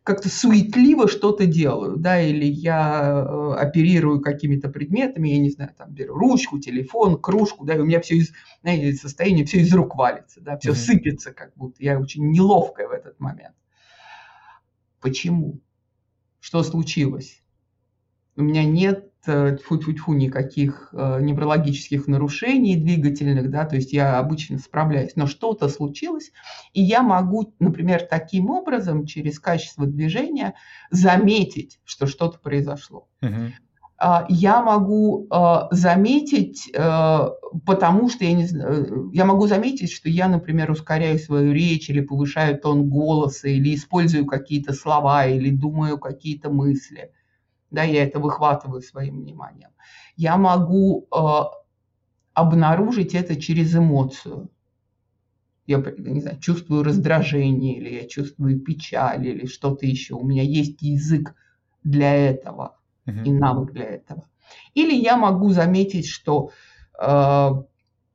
как-то 0.02 0.28
суетливо 0.28 1.08
что-то 1.08 1.46
делаю, 1.46 1.96
да, 1.96 2.20
или 2.20 2.44
я 2.44 3.24
э, 3.26 3.54
оперирую 3.54 4.20
какими-то 4.20 4.68
предметами, 4.68 5.28
я 5.28 5.38
не 5.38 5.50
знаю, 5.50 5.72
там 5.76 5.92
беру 5.92 6.14
ручку, 6.14 6.58
телефон, 6.58 7.20
кружку, 7.20 7.64
да, 7.64 7.74
и 7.74 7.78
у 7.78 7.84
меня 7.84 8.00
все 8.00 8.16
из, 8.16 8.32
знаете, 8.62 8.92
состояние 8.94 9.44
все 9.44 9.58
из 9.58 9.72
рук 9.72 9.96
валится, 9.96 10.40
да, 10.40 10.58
все 10.58 10.70
mm-hmm. 10.70 10.74
сыпется, 10.74 11.32
как 11.32 11.52
будто 11.54 11.82
я 11.82 11.98
очень 11.98 12.28
неловкая 12.30 12.88
в 12.88 12.92
этот 12.92 13.18
момент. 13.20 13.54
Почему? 15.00 15.60
Что 16.40 16.62
случилось? 16.62 17.42
У 18.36 18.42
меня 18.42 18.64
нет 18.64 19.12
тьфу-тьфу-тьфу, 19.26 20.14
никаких 20.14 20.90
э, 20.92 21.18
неврологических 21.20 22.06
нарушений 22.06 22.76
двигательных, 22.76 23.50
да, 23.50 23.64
то 23.64 23.76
есть 23.76 23.92
я 23.92 24.18
обычно 24.18 24.58
справляюсь, 24.58 25.16
но 25.16 25.26
что-то 25.26 25.68
случилось, 25.68 26.32
и 26.72 26.82
я 26.82 27.02
могу, 27.02 27.52
например, 27.58 28.02
таким 28.08 28.50
образом 28.50 29.06
через 29.06 29.38
качество 29.38 29.86
движения 29.86 30.54
заметить, 30.90 31.80
что 31.84 32.06
что-то 32.06 32.38
произошло. 32.38 33.08
uh 33.22 33.50
Я 34.28 34.62
могу 34.62 35.26
э, 35.28 35.58
заметить, 35.72 36.70
э, 36.72 37.28
потому 37.66 38.08
что 38.08 38.24
я 38.24 38.32
не 38.32 38.46
знаю, 38.46 39.10
я 39.12 39.24
могу 39.24 39.48
заметить, 39.48 39.90
что 39.90 40.08
я, 40.08 40.28
например, 40.28 40.70
ускоряю 40.70 41.18
свою 41.18 41.52
речь 41.52 41.90
или 41.90 42.00
повышаю 42.00 42.60
тон 42.60 42.88
голоса, 42.88 43.48
или 43.48 43.74
использую 43.74 44.24
какие-то 44.24 44.72
слова, 44.72 45.26
или 45.26 45.50
думаю 45.50 45.98
какие-то 45.98 46.48
мысли 46.48 47.10
да, 47.70 47.82
я 47.82 48.02
это 48.04 48.18
выхватываю 48.18 48.80
своим 48.80 49.20
вниманием. 49.20 49.70
Я 50.16 50.36
могу 50.36 51.06
э, 51.14 51.18
обнаружить 52.34 53.14
это 53.14 53.40
через 53.40 53.74
эмоцию. 53.74 54.50
Я 55.66 55.82
не 55.98 56.20
знаю, 56.20 56.38
чувствую 56.38 56.82
раздражение, 56.82 57.76
или 57.76 57.94
я 57.94 58.08
чувствую 58.08 58.60
печаль, 58.60 59.26
или 59.26 59.46
что-то 59.46 59.86
еще. 59.86 60.14
У 60.14 60.24
меня 60.24 60.42
есть 60.42 60.80
язык 60.80 61.34
для 61.84 62.14
этого 62.14 62.78
uh-huh. 63.06 63.24
и 63.24 63.32
навык 63.32 63.72
для 63.72 63.84
этого. 63.84 64.24
Или 64.74 64.94
я 64.94 65.16
могу 65.16 65.50
заметить, 65.50 66.06
что 66.06 66.52
э, 66.98 67.50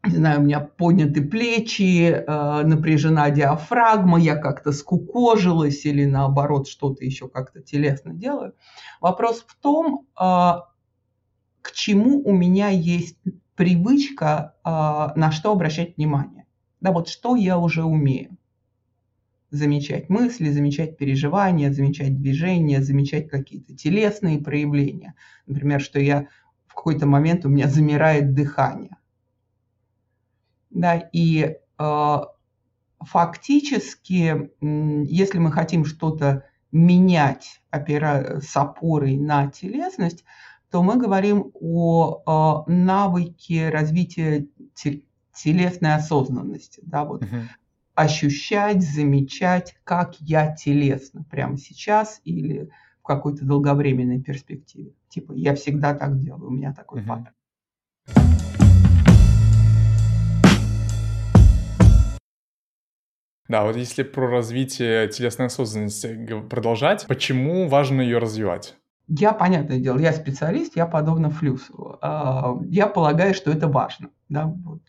не 0.04 0.18
знаю, 0.18 0.42
у 0.42 0.44
меня 0.44 0.60
подняты 0.60 1.22
плечи, 1.22 2.10
э, 2.10 2.64
напряжена 2.64 3.30
диафрагма, 3.30 4.20
я 4.20 4.36
как-то 4.36 4.74
скукожилась 4.74 5.86
или 5.86 6.04
наоборот 6.06 6.68
что-то 6.68 7.06
еще 7.06 7.30
как-то 7.30 7.62
телесно 7.62 8.14
делаю. 8.14 8.54
Вопрос 9.00 9.46
в 9.48 9.56
том, 9.56 10.08
э, 10.20 10.24
к 11.62 11.72
чему 11.72 12.22
у 12.22 12.34
меня 12.34 12.68
есть 12.68 13.18
привычка, 13.56 14.56
э, 14.66 14.70
на 14.70 15.32
что 15.32 15.54
обращать 15.54 15.96
внимание. 15.96 16.46
Да, 16.82 16.92
вот 16.92 17.08
что 17.08 17.38
я 17.38 17.58
уже 17.58 17.84
умею. 17.84 18.36
Замечать 19.52 20.10
мысли, 20.10 20.50
замечать 20.50 20.98
переживания, 20.98 21.72
замечать 21.72 22.20
движения, 22.20 22.82
замечать 22.82 23.30
какие-то 23.30 23.74
телесные 23.74 24.40
проявления. 24.40 25.14
Например, 25.46 25.80
что 25.80 26.00
я 26.00 26.28
в 26.68 26.74
какой-то 26.74 27.06
момент 27.06 27.46
у 27.46 27.50
меня 27.50 27.70
замирает 27.70 28.34
дыхание 28.34 28.98
да, 30.74 30.98
и 30.98 31.58
э, 31.80 32.18
фактически, 33.00 34.52
если 34.62 35.38
мы 35.38 35.52
хотим 35.52 35.86
что-то 35.86 36.46
менять 36.72 37.62
опера... 37.72 38.42
с 38.42 38.56
опорой 38.58 39.18
на 39.18 39.48
телесность, 39.48 40.26
то 40.72 40.82
мы 40.82 40.98
говорим 40.98 41.52
о, 41.54 42.24
о 42.26 42.64
навыке 42.68 43.70
развития 43.70 44.48
телесной 45.34 45.96
осознанности. 45.96 46.82
Да, 46.84 47.06
вот. 47.06 47.24
uh 47.24 47.44
Ощущать, 47.96 48.82
замечать, 48.82 49.76
как 49.84 50.20
я 50.20 50.56
телесно 50.56 51.24
прямо 51.30 51.58
сейчас 51.58 52.22
или 52.24 52.72
в 53.00 53.04
какой-то 53.04 53.46
долговременной 53.46 54.20
перспективе. 54.20 54.94
Типа, 55.10 55.34
я 55.34 55.54
всегда 55.54 55.94
так 55.94 56.18
делаю, 56.18 56.48
у 56.48 56.52
меня 56.52 56.74
такой 56.74 57.04
uh 57.04 57.06
паттерн. 57.06 58.53
Да, 63.54 63.66
вот 63.66 63.76
если 63.76 64.02
про 64.02 64.28
развитие 64.28 65.08
телесной 65.10 65.46
осознанности 65.46 66.42
продолжать, 66.50 67.06
почему 67.06 67.68
важно 67.68 68.02
ее 68.02 68.18
развивать? 68.18 68.74
Я, 69.08 69.32
понятное 69.32 69.78
дело, 69.78 70.00
я 70.00 70.12
специалист, 70.12 70.76
я 70.76 70.88
подобно 70.88 71.30
Флюсу. 71.30 72.00
А, 72.02 72.58
я 72.72 72.88
полагаю, 72.88 73.36
что 73.36 73.52
это 73.52 73.68
важно. 73.68 74.10
Да? 74.28 74.48
Вот. 74.48 74.82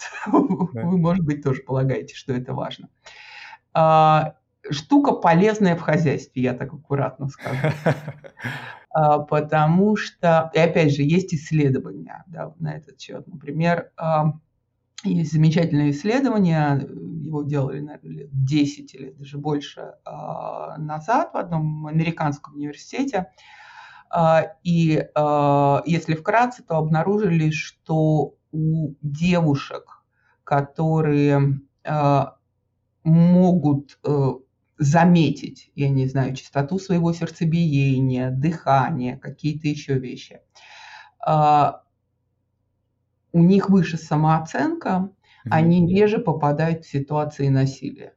Да. 0.73 0.81
Вы, 0.81 0.97
может 0.97 1.27
быть, 1.27 1.43
тоже 1.43 1.61
полагаете, 1.61 2.15
что 2.15 2.33
это 2.33 2.55
важно. 2.55 2.89
А, 3.75 4.37
штука 4.71 5.13
полезная 5.13 5.77
в 5.77 5.83
хозяйстве, 5.83 6.45
я 6.45 6.55
так 6.55 6.73
аккуратно 6.73 7.29
скажу. 7.29 7.69
А, 8.97 9.19
потому 9.19 9.97
что, 9.97 10.53
и 10.55 10.59
опять 10.61 10.95
же, 10.95 11.03
есть 11.03 11.35
исследования 11.35 12.23
да, 12.29 12.55
на 12.61 12.77
этот 12.77 13.01
счет. 13.01 13.27
Например, 13.27 13.91
есть 15.05 15.33
замечательное 15.33 15.91
исследование, 15.91 16.87
его 17.25 17.43
делали, 17.43 17.81
наверное, 17.81 18.11
лет 18.11 18.45
10 18.45 18.95
или 18.95 19.11
даже 19.11 19.39
больше 19.39 19.95
назад 20.05 21.33
в 21.33 21.37
одном 21.37 21.87
американском 21.87 22.55
университете. 22.55 23.31
И 24.63 25.07
если 25.87 26.15
вкратце, 26.15 26.63
то 26.63 26.77
обнаружили, 26.77 27.51
что 27.51 28.37
у 28.53 28.95
девушек, 29.03 30.05
которые 30.45 31.61
могут 33.05 33.99
э, 34.05 34.33
заметить, 34.79 35.71
я 35.75 35.89
не 35.91 36.07
знаю, 36.07 36.35
частоту 36.35 36.79
своего 36.79 37.13
сердцебиения, 37.13 38.31
дыхания, 38.31 39.19
какие-то 39.19 39.69
еще 39.69 39.99
вещи. 39.99 40.41
А, 41.25 41.83
у 43.35 43.43
них 43.43 43.69
выше 43.69 43.99
самооценка, 43.99 44.89
mm-hmm. 44.89 45.51
они 45.51 45.87
реже 45.93 46.19
попадают 46.19 46.85
в 46.85 46.91
ситуации 46.91 47.49
насилия. 47.49 48.15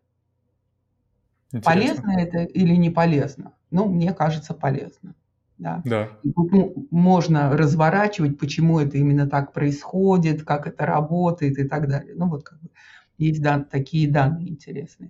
Интересно. 1.52 1.72
Полезно 1.72 2.12
это 2.20 2.38
или 2.44 2.76
не 2.76 2.92
полезно? 2.92 3.54
Ну, 3.72 3.90
мне 3.90 4.14
кажется, 4.14 4.54
полезно. 4.54 5.16
Да. 5.58 5.82
да. 5.86 6.10
тут 6.36 6.92
можно 6.92 7.58
разворачивать, 7.58 8.38
почему 8.38 8.80
это 8.80 9.00
именно 9.00 9.28
так 9.28 9.54
происходит, 9.54 10.44
как 10.44 10.68
это 10.68 10.86
работает 10.86 11.58
и 11.58 11.68
так 11.68 11.90
далее. 11.90 12.14
Ну, 12.16 12.30
вот 12.30 12.44
как 12.44 12.62
бы 12.62 12.70
есть 13.18 13.42
дан, 13.42 13.66
такие 13.66 14.08
данные 14.08 14.50
интересные. 14.50 15.10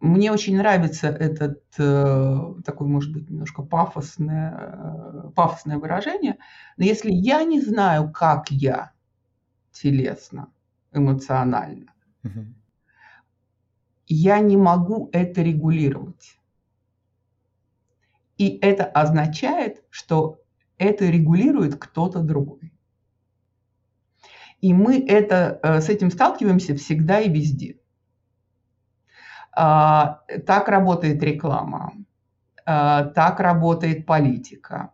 Мне 0.00 0.32
очень 0.32 0.56
нравится 0.56 1.08
этот 1.08 1.62
э, 1.78 2.54
такой, 2.64 2.86
может 2.86 3.12
быть, 3.12 3.28
немножко 3.28 3.62
пафосное, 3.62 4.54
э, 4.56 5.30
пафосное 5.36 5.76
выражение. 5.76 6.38
Но 6.78 6.84
если 6.84 7.12
я 7.12 7.44
не 7.44 7.60
знаю, 7.60 8.10
как 8.10 8.50
я 8.50 8.92
телесно, 9.72 10.52
эмоционально, 10.92 11.92
угу. 12.24 12.46
я 14.06 14.40
не 14.40 14.56
могу 14.56 15.10
это 15.12 15.42
регулировать. 15.42 16.38
И 18.38 18.58
это 18.60 18.84
означает, 18.84 19.82
что 19.90 20.40
это 20.78 21.06
регулирует 21.06 21.76
кто-то 21.76 22.20
другой. 22.20 22.72
И 24.60 24.72
мы 24.72 25.04
это, 25.06 25.58
э, 25.62 25.80
с 25.80 25.88
этим 25.88 26.10
сталкиваемся 26.10 26.74
всегда 26.76 27.20
и 27.20 27.28
везде. 27.28 27.78
А, 29.54 30.20
так 30.46 30.68
работает 30.68 31.22
реклама, 31.22 31.92
а, 32.64 33.04
так 33.04 33.40
работает 33.40 34.06
политика, 34.06 34.92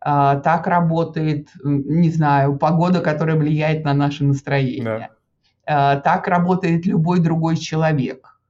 так 0.00 0.66
работает, 0.66 1.50
не 1.62 2.10
знаю, 2.10 2.56
погода, 2.56 3.00
которая 3.00 3.36
влияет 3.36 3.84
на 3.84 3.94
наше 3.94 4.24
настроение. 4.24 5.10
Да. 5.66 6.00
Так 6.00 6.26
работает 6.26 6.86
любой 6.86 7.20
другой 7.20 7.56
человек 7.56 8.40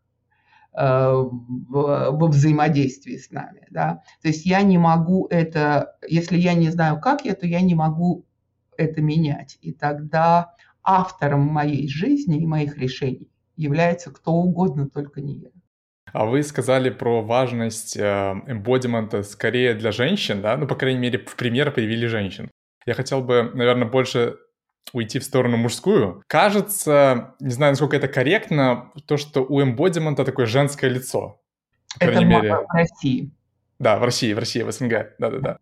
во 0.72 2.28
взаимодействии 2.28 3.16
с 3.16 3.30
нами. 3.30 3.66
Да? 3.70 4.02
То 4.22 4.28
есть 4.28 4.46
я 4.46 4.62
не 4.62 4.78
могу 4.78 5.26
это, 5.28 5.96
если 6.08 6.38
я 6.38 6.54
не 6.54 6.70
знаю, 6.70 7.00
как 7.00 7.24
я, 7.24 7.34
то 7.34 7.46
я 7.46 7.60
не 7.60 7.74
могу 7.74 8.24
это 8.76 9.02
менять. 9.02 9.58
И 9.60 9.72
тогда 9.72 10.54
автором 10.82 11.42
моей 11.42 11.88
жизни 11.88 12.40
и 12.40 12.46
моих 12.46 12.78
решений 12.78 13.28
является 13.56 14.10
кто 14.10 14.32
угодно, 14.32 14.88
только 14.88 15.20
не 15.20 15.34
я. 15.34 15.50
А 16.12 16.26
вы 16.26 16.42
сказали 16.42 16.90
про 16.90 17.22
важность 17.22 17.96
эмбодимента 17.96 19.22
скорее 19.22 19.74
для 19.74 19.92
женщин, 19.92 20.42
да? 20.42 20.56
Ну, 20.56 20.66
по 20.66 20.74
крайней 20.74 21.00
мере, 21.00 21.18
в 21.18 21.36
пример 21.36 21.70
привели 21.72 22.06
женщин. 22.06 22.50
Я 22.86 22.94
хотел 22.94 23.20
бы, 23.22 23.50
наверное, 23.54 23.86
больше 23.86 24.36
уйти 24.92 25.18
в 25.18 25.24
сторону 25.24 25.56
мужскую. 25.56 26.22
Кажется, 26.26 27.34
не 27.40 27.50
знаю, 27.50 27.72
насколько 27.72 27.96
это 27.96 28.08
корректно, 28.08 28.90
то, 29.06 29.16
что 29.16 29.44
у 29.44 29.62
эмбодимента 29.62 30.24
такое 30.24 30.46
женское 30.46 30.90
лицо. 30.90 31.40
По 31.98 32.04
это 32.04 32.24
мере. 32.24 32.54
в 32.54 32.66
России. 32.72 33.30
Да, 33.78 33.98
в 33.98 34.04
России, 34.04 34.32
в 34.32 34.38
России, 34.38 34.62
в 34.62 34.72
СНГ, 34.72 35.14
да-да-да. 35.18 35.58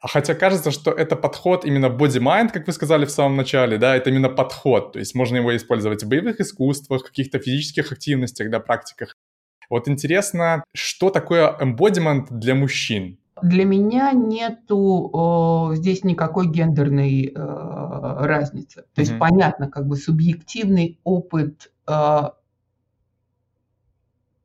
А 0.00 0.08
хотя 0.08 0.34
кажется, 0.34 0.70
что 0.70 0.90
это 0.90 1.16
подход 1.16 1.64
именно 1.64 1.86
body-mind, 1.86 2.50
как 2.52 2.66
вы 2.66 2.72
сказали 2.72 3.06
в 3.06 3.10
самом 3.10 3.36
начале, 3.36 3.78
да, 3.78 3.96
это 3.96 4.10
именно 4.10 4.28
подход. 4.28 4.92
То 4.92 4.98
есть 4.98 5.14
можно 5.14 5.36
его 5.36 5.56
использовать 5.56 6.02
в 6.04 6.08
боевых 6.08 6.38
искусствах, 6.40 7.04
каких-то 7.04 7.38
физических 7.38 7.92
активностях, 7.92 8.50
да, 8.50 8.60
практиках. 8.60 9.16
Вот 9.70 9.88
интересно, 9.88 10.64
что 10.74 11.10
такое 11.10 11.56
embodiment 11.58 12.26
для 12.30 12.54
мужчин? 12.54 13.18
Для 13.42 13.64
меня 13.64 14.12
нету 14.12 15.72
э, 15.72 15.76
здесь 15.76 16.04
никакой 16.04 16.48
гендерной 16.48 17.26
э, 17.26 17.32
разницы. 17.34 18.76
То 18.76 18.80
mm-hmm. 18.82 19.04
есть 19.04 19.18
понятно, 19.18 19.68
как 19.68 19.86
бы 19.86 19.96
субъективный 19.96 20.98
опыт 21.04 21.70
э, 21.86 22.22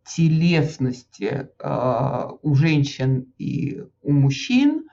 телесности 0.04 1.48
э, 1.58 2.28
у 2.42 2.56
женщин 2.56 3.32
и 3.38 3.84
у 4.02 4.12
мужчин 4.12 4.88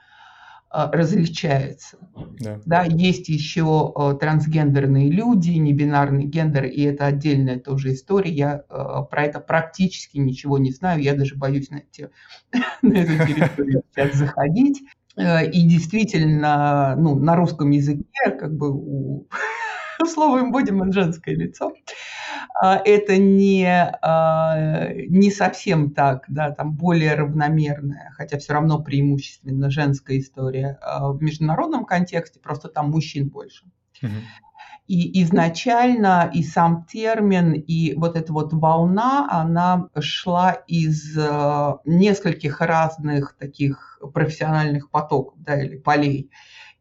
различается. 0.71 1.97
Да. 2.39 2.59
да, 2.65 2.83
есть 2.83 3.27
еще 3.29 3.91
а, 3.95 4.13
трансгендерные 4.13 5.09
люди, 5.09 5.51
небинарный 5.51 6.25
гендер, 6.25 6.65
и 6.65 6.81
это 6.83 7.07
отдельная 7.07 7.59
тоже 7.59 7.93
история. 7.93 8.31
Я 8.31 8.63
а, 8.69 9.01
про 9.03 9.23
это 9.23 9.39
практически 9.39 10.17
ничего 10.17 10.57
не 10.57 10.71
знаю, 10.71 11.01
я 11.01 11.15
даже 11.15 11.35
боюсь 11.35 11.69
на, 11.69 11.77
эти, 11.77 12.09
на 12.81 12.93
эту 12.93 13.25
территорию 13.25 13.83
сейчас 13.95 14.15
заходить. 14.15 14.81
И 15.17 15.67
действительно, 15.67 16.95
ну, 16.97 17.19
на 17.19 17.35
русском 17.35 17.71
языке 17.71 18.05
как 18.39 18.55
бы 18.55 18.71
у 18.71 19.27
слова 20.05 20.39
embodiment 20.39 20.93
женское 20.93 21.35
лицо. 21.35 21.73
А, 21.73 21.73
это 22.61 23.17
не, 23.17 23.67
а, 24.01 24.89
не 25.07 25.31
совсем 25.31 25.91
так, 25.91 26.25
да, 26.27 26.51
там 26.51 26.73
более 26.73 27.15
равномерная, 27.15 28.11
хотя 28.15 28.37
все 28.37 28.53
равно 28.53 28.81
преимущественно 28.81 29.69
женская 29.69 30.19
история 30.19 30.77
а, 30.81 31.11
в 31.11 31.21
международном 31.21 31.85
контексте, 31.85 32.39
просто 32.39 32.67
там 32.67 32.91
мужчин 32.91 33.29
больше. 33.29 33.65
И 34.87 35.21
изначально 35.21 36.31
и 36.33 36.41
сам 36.41 36.85
термин, 36.85 37.53
и 37.53 37.93
вот 37.93 38.17
эта 38.17 38.33
вот 38.33 38.53
волна, 38.53 39.27
она 39.29 39.87
шла 39.99 40.51
из 40.67 41.15
нескольких 41.85 42.59
разных 42.59 43.35
таких 43.37 43.99
профессиональных 44.13 44.89
потоков, 44.89 45.35
да, 45.37 45.61
или 45.61 45.77
полей. 45.77 46.31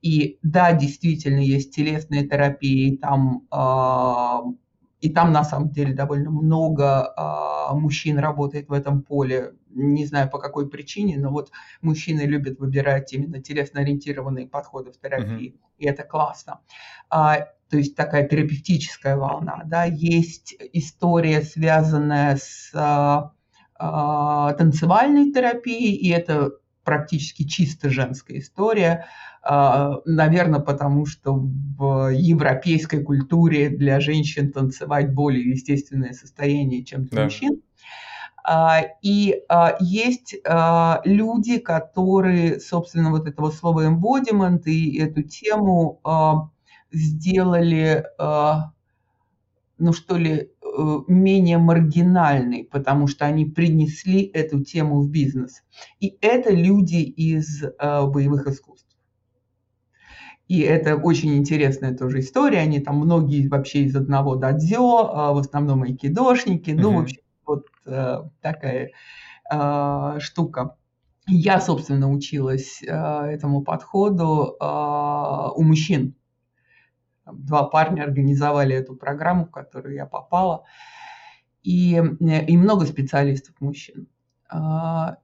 И 0.01 0.39
да, 0.43 0.73
действительно 0.73 1.41
есть 1.41 1.75
телесные 1.75 2.27
терапии, 2.27 2.97
там 2.97 3.43
и 5.01 5.11
там 5.11 5.33
на 5.33 5.45
самом 5.45 5.71
деле 5.71 5.95
довольно 5.95 6.31
много 6.31 7.15
э, 7.17 7.75
мужчин 7.75 8.19
работает 8.19 8.69
в 8.69 8.73
этом 8.73 9.03
поле. 9.03 9.55
Не 9.71 10.05
знаю 10.07 10.29
по 10.29 10.39
какой 10.39 10.69
причине, 10.69 11.19
но 11.19 11.31
вот 11.31 11.51
мужчины 11.83 12.23
любят 12.23 12.59
выбирать 12.59 13.13
именно 13.13 13.41
телесно-ориентированные 13.41 14.49
подходы 14.49 14.91
в 14.91 14.99
терапии, 14.99 15.51
mm-hmm. 15.51 15.79
и 15.79 15.87
это 15.87 16.03
классно. 16.03 16.61
А, 17.11 17.47
то 17.71 17.77
есть 17.77 17.95
такая 17.95 18.27
терапевтическая 18.27 19.17
волна. 19.17 19.63
Да? 19.67 19.85
Есть 19.85 20.57
история, 20.73 21.43
связанная 21.43 22.37
с 22.37 22.73
а, 22.75 23.33
а, 23.79 24.53
танцевальной 24.55 25.33
терапией, 25.33 25.95
и 25.95 26.09
это 26.11 26.53
практически 26.89 27.43
чисто 27.43 27.91
женская 27.91 28.39
история. 28.39 29.05
А, 29.43 29.97
Наверное, 30.07 30.61
потому 30.61 31.05
что 31.05 31.35
в 31.35 32.09
европейской 32.15 33.03
культуре 33.03 33.69
для 33.69 34.01
женщин 34.01 34.53
танцевать 34.53 35.13
более 35.13 35.51
естественное 35.51 36.15
состояние, 36.15 36.83
чем 36.85 37.05
для 37.05 37.17
да. 37.19 37.25
мужчин. 37.25 37.61
А, 38.43 38.81
и 39.03 39.35
а, 39.51 39.77
есть 39.81 40.35
люди, 41.05 41.59
которые, 41.59 42.59
собственно, 42.59 43.11
вот 43.11 43.29
этого 43.29 43.51
слова 43.51 43.87
embodiment 43.87 44.63
и 44.65 44.99
эту 44.99 45.23
тему 45.23 46.01
сделали, 46.91 48.07
ну 49.79 49.93
что 49.93 50.17
ли, 50.17 50.51
менее 51.07 51.59
маргинальной, 51.59 52.65
потому 52.65 53.07
что 53.07 53.27
они 53.27 53.45
принесли 53.45 54.23
эту 54.23 54.63
тему 54.65 55.01
в 55.01 55.11
бизнес. 55.11 55.63
И 56.01 56.17
это 56.21 56.53
люди 56.53 56.97
из 56.97 57.63
боевых 57.79 58.47
искусств. 58.47 58.89
И 60.49 60.61
это 60.61 60.97
очень 60.97 61.37
интересная 61.37 61.95
тоже 61.95 62.21
история. 62.21 62.61
Они 62.61 62.81
там 62.81 62.97
многие 62.97 63.47
вообще 63.49 63.83
из 63.83 63.95
одного 63.95 64.35
дадзё, 64.35 65.35
в 65.35 65.39
основном 65.39 65.83
айкидошники. 65.83 66.71
Ну, 66.71 66.97
в 66.97 67.01
общем, 67.01 67.21
вот 67.45 67.67
э, 67.87 68.23
такая 68.41 68.91
э, 69.53 70.21
штука. 70.21 70.77
Я, 71.27 71.61
собственно, 71.61 72.11
училась 72.11 72.83
э, 72.83 72.87
этому 72.87 73.63
подходу 73.63 74.57
э, 74.59 75.49
у 75.55 75.63
мужчин. 75.63 76.15
Два 77.33 77.65
парня 77.65 78.03
организовали 78.03 78.75
эту 78.75 78.95
программу, 78.95 79.47
в 79.47 79.51
которую 79.51 79.95
я 79.95 80.07
попала. 80.07 80.65
И, 81.63 81.95
и 81.95 82.57
много 82.57 82.87
специалистов 82.87 83.55
мужчин. 83.61 84.07
Э, 84.53 85.17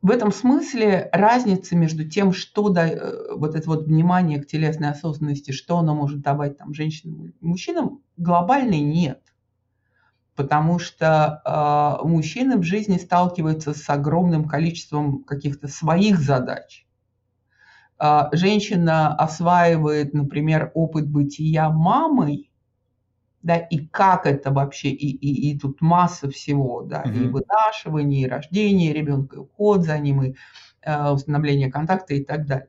в 0.00 0.10
этом 0.10 0.32
смысле 0.32 1.10
разница 1.12 1.76
между 1.76 2.08
тем, 2.08 2.32
что 2.32 2.68
да, 2.68 2.88
э, 2.88 3.34
вот 3.34 3.54
это 3.56 3.68
вот 3.68 3.86
внимание 3.86 4.40
к 4.40 4.46
телесной 4.46 4.90
осознанности, 4.90 5.50
что 5.50 5.78
оно 5.78 5.94
может 5.94 6.20
давать 6.20 6.56
там 6.56 6.72
женщинам 6.72 7.34
мужчинам, 7.40 8.00
глобальной 8.16 8.80
нет 8.80 9.22
потому 10.38 10.78
что 10.78 11.42
э, 11.44 12.06
мужчины 12.06 12.58
в 12.58 12.62
жизни 12.62 12.96
сталкиваются 12.96 13.74
с 13.74 13.90
огромным 13.90 14.44
количеством 14.44 15.24
каких-то 15.24 15.66
своих 15.66 16.20
задач. 16.20 16.86
Э, 18.00 18.24
женщина 18.32 19.14
осваивает, 19.14 20.14
например, 20.14 20.70
опыт 20.74 21.08
бытия 21.08 21.70
мамой, 21.70 22.50
да, 23.42 23.56
и 23.56 23.78
как 23.78 24.26
это 24.26 24.50
вообще, 24.50 24.90
и, 24.90 25.10
и, 25.10 25.50
и 25.50 25.58
тут 25.58 25.80
масса 25.80 26.28
всего, 26.30 26.82
да, 26.82 27.02
mm-hmm. 27.04 27.24
и 27.24 27.28
вынашивание, 27.28 28.22
и 28.22 28.28
рождение 28.28 28.92
ребенка, 28.92 29.36
и 29.36 29.38
уход 29.40 29.84
за 29.84 29.98
ним, 29.98 30.22
и 30.22 30.34
э, 30.82 31.10
установление 31.10 31.70
контакта 31.70 32.14
и 32.14 32.24
так 32.24 32.46
далее. 32.46 32.68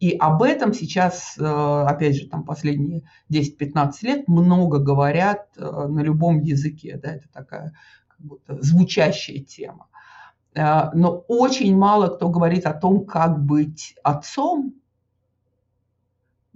И 0.00 0.16
об 0.16 0.42
этом 0.42 0.72
сейчас, 0.72 1.36
э, 1.38 1.44
опять 1.44 2.16
же, 2.16 2.28
там 2.28 2.44
последние 2.44 3.02
10-15 3.32 3.92
лет 4.02 4.28
много 4.28 4.78
говорят 4.78 5.48
э, 5.56 5.62
на 5.62 6.00
любом 6.00 6.40
языке. 6.40 6.98
Да, 7.02 7.16
это 7.16 7.28
такая 7.32 7.72
как 8.06 8.20
будто 8.20 8.62
звучащая 8.62 9.38
тема. 9.38 9.88
Э, 10.54 10.90
но 10.94 11.24
очень 11.28 11.76
мало 11.76 12.08
кто 12.08 12.28
говорит 12.28 12.66
о 12.66 12.74
том, 12.74 13.04
как 13.04 13.42
быть 13.44 13.94
отцом, 14.02 14.74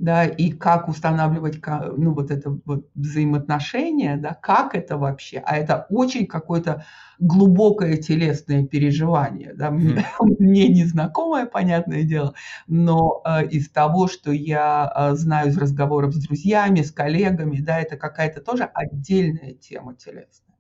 да, 0.03 0.25
и 0.25 0.51
как 0.51 0.89
устанавливать 0.89 1.61
ну, 1.97 2.13
вот 2.13 2.33
это 2.33 2.59
вот 2.65 2.89
взаимоотношение, 2.97 4.17
да, 4.17 4.35
как 4.35 4.75
это 4.75 4.99
вообще, 4.99 5.41
а 5.47 5.57
это 5.57 5.87
очень 5.91 6.27
какое-то 6.27 6.85
глубокое 7.21 7.97
телесное 7.99 8.67
переживание, 8.67 9.55
да, 9.55 9.71
мне, 9.71 10.05
mm. 10.21 10.37
мне 10.41 10.67
незнакомое, 10.67 11.47
понятное 11.47 12.03
дело, 12.03 12.35
но 12.67 13.23
э, 13.25 13.47
из 13.47 13.71
того, 13.71 14.09
что 14.09 14.33
я 14.33 14.93
э, 14.93 15.15
знаю 15.15 15.51
из 15.51 15.57
разговоров 15.57 16.15
с 16.15 16.27
друзьями, 16.27 16.83
с 16.83 16.91
коллегами, 16.91 17.61
да, 17.61 17.79
это 17.79 17.97
какая-то 17.97 18.41
тоже 18.41 18.65
отдельная 18.65 19.53
тема 19.53 19.95
телесная. 19.95 20.57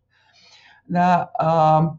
Да, 0.86 1.32
э, 1.40 1.98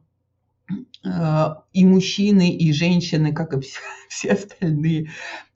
и 1.73 1.85
мужчины, 1.85 2.49
и 2.49 2.71
женщины, 2.71 3.33
как 3.33 3.53
и 3.53 3.59
все, 3.59 3.79
все 4.09 4.31
остальные 4.33 5.09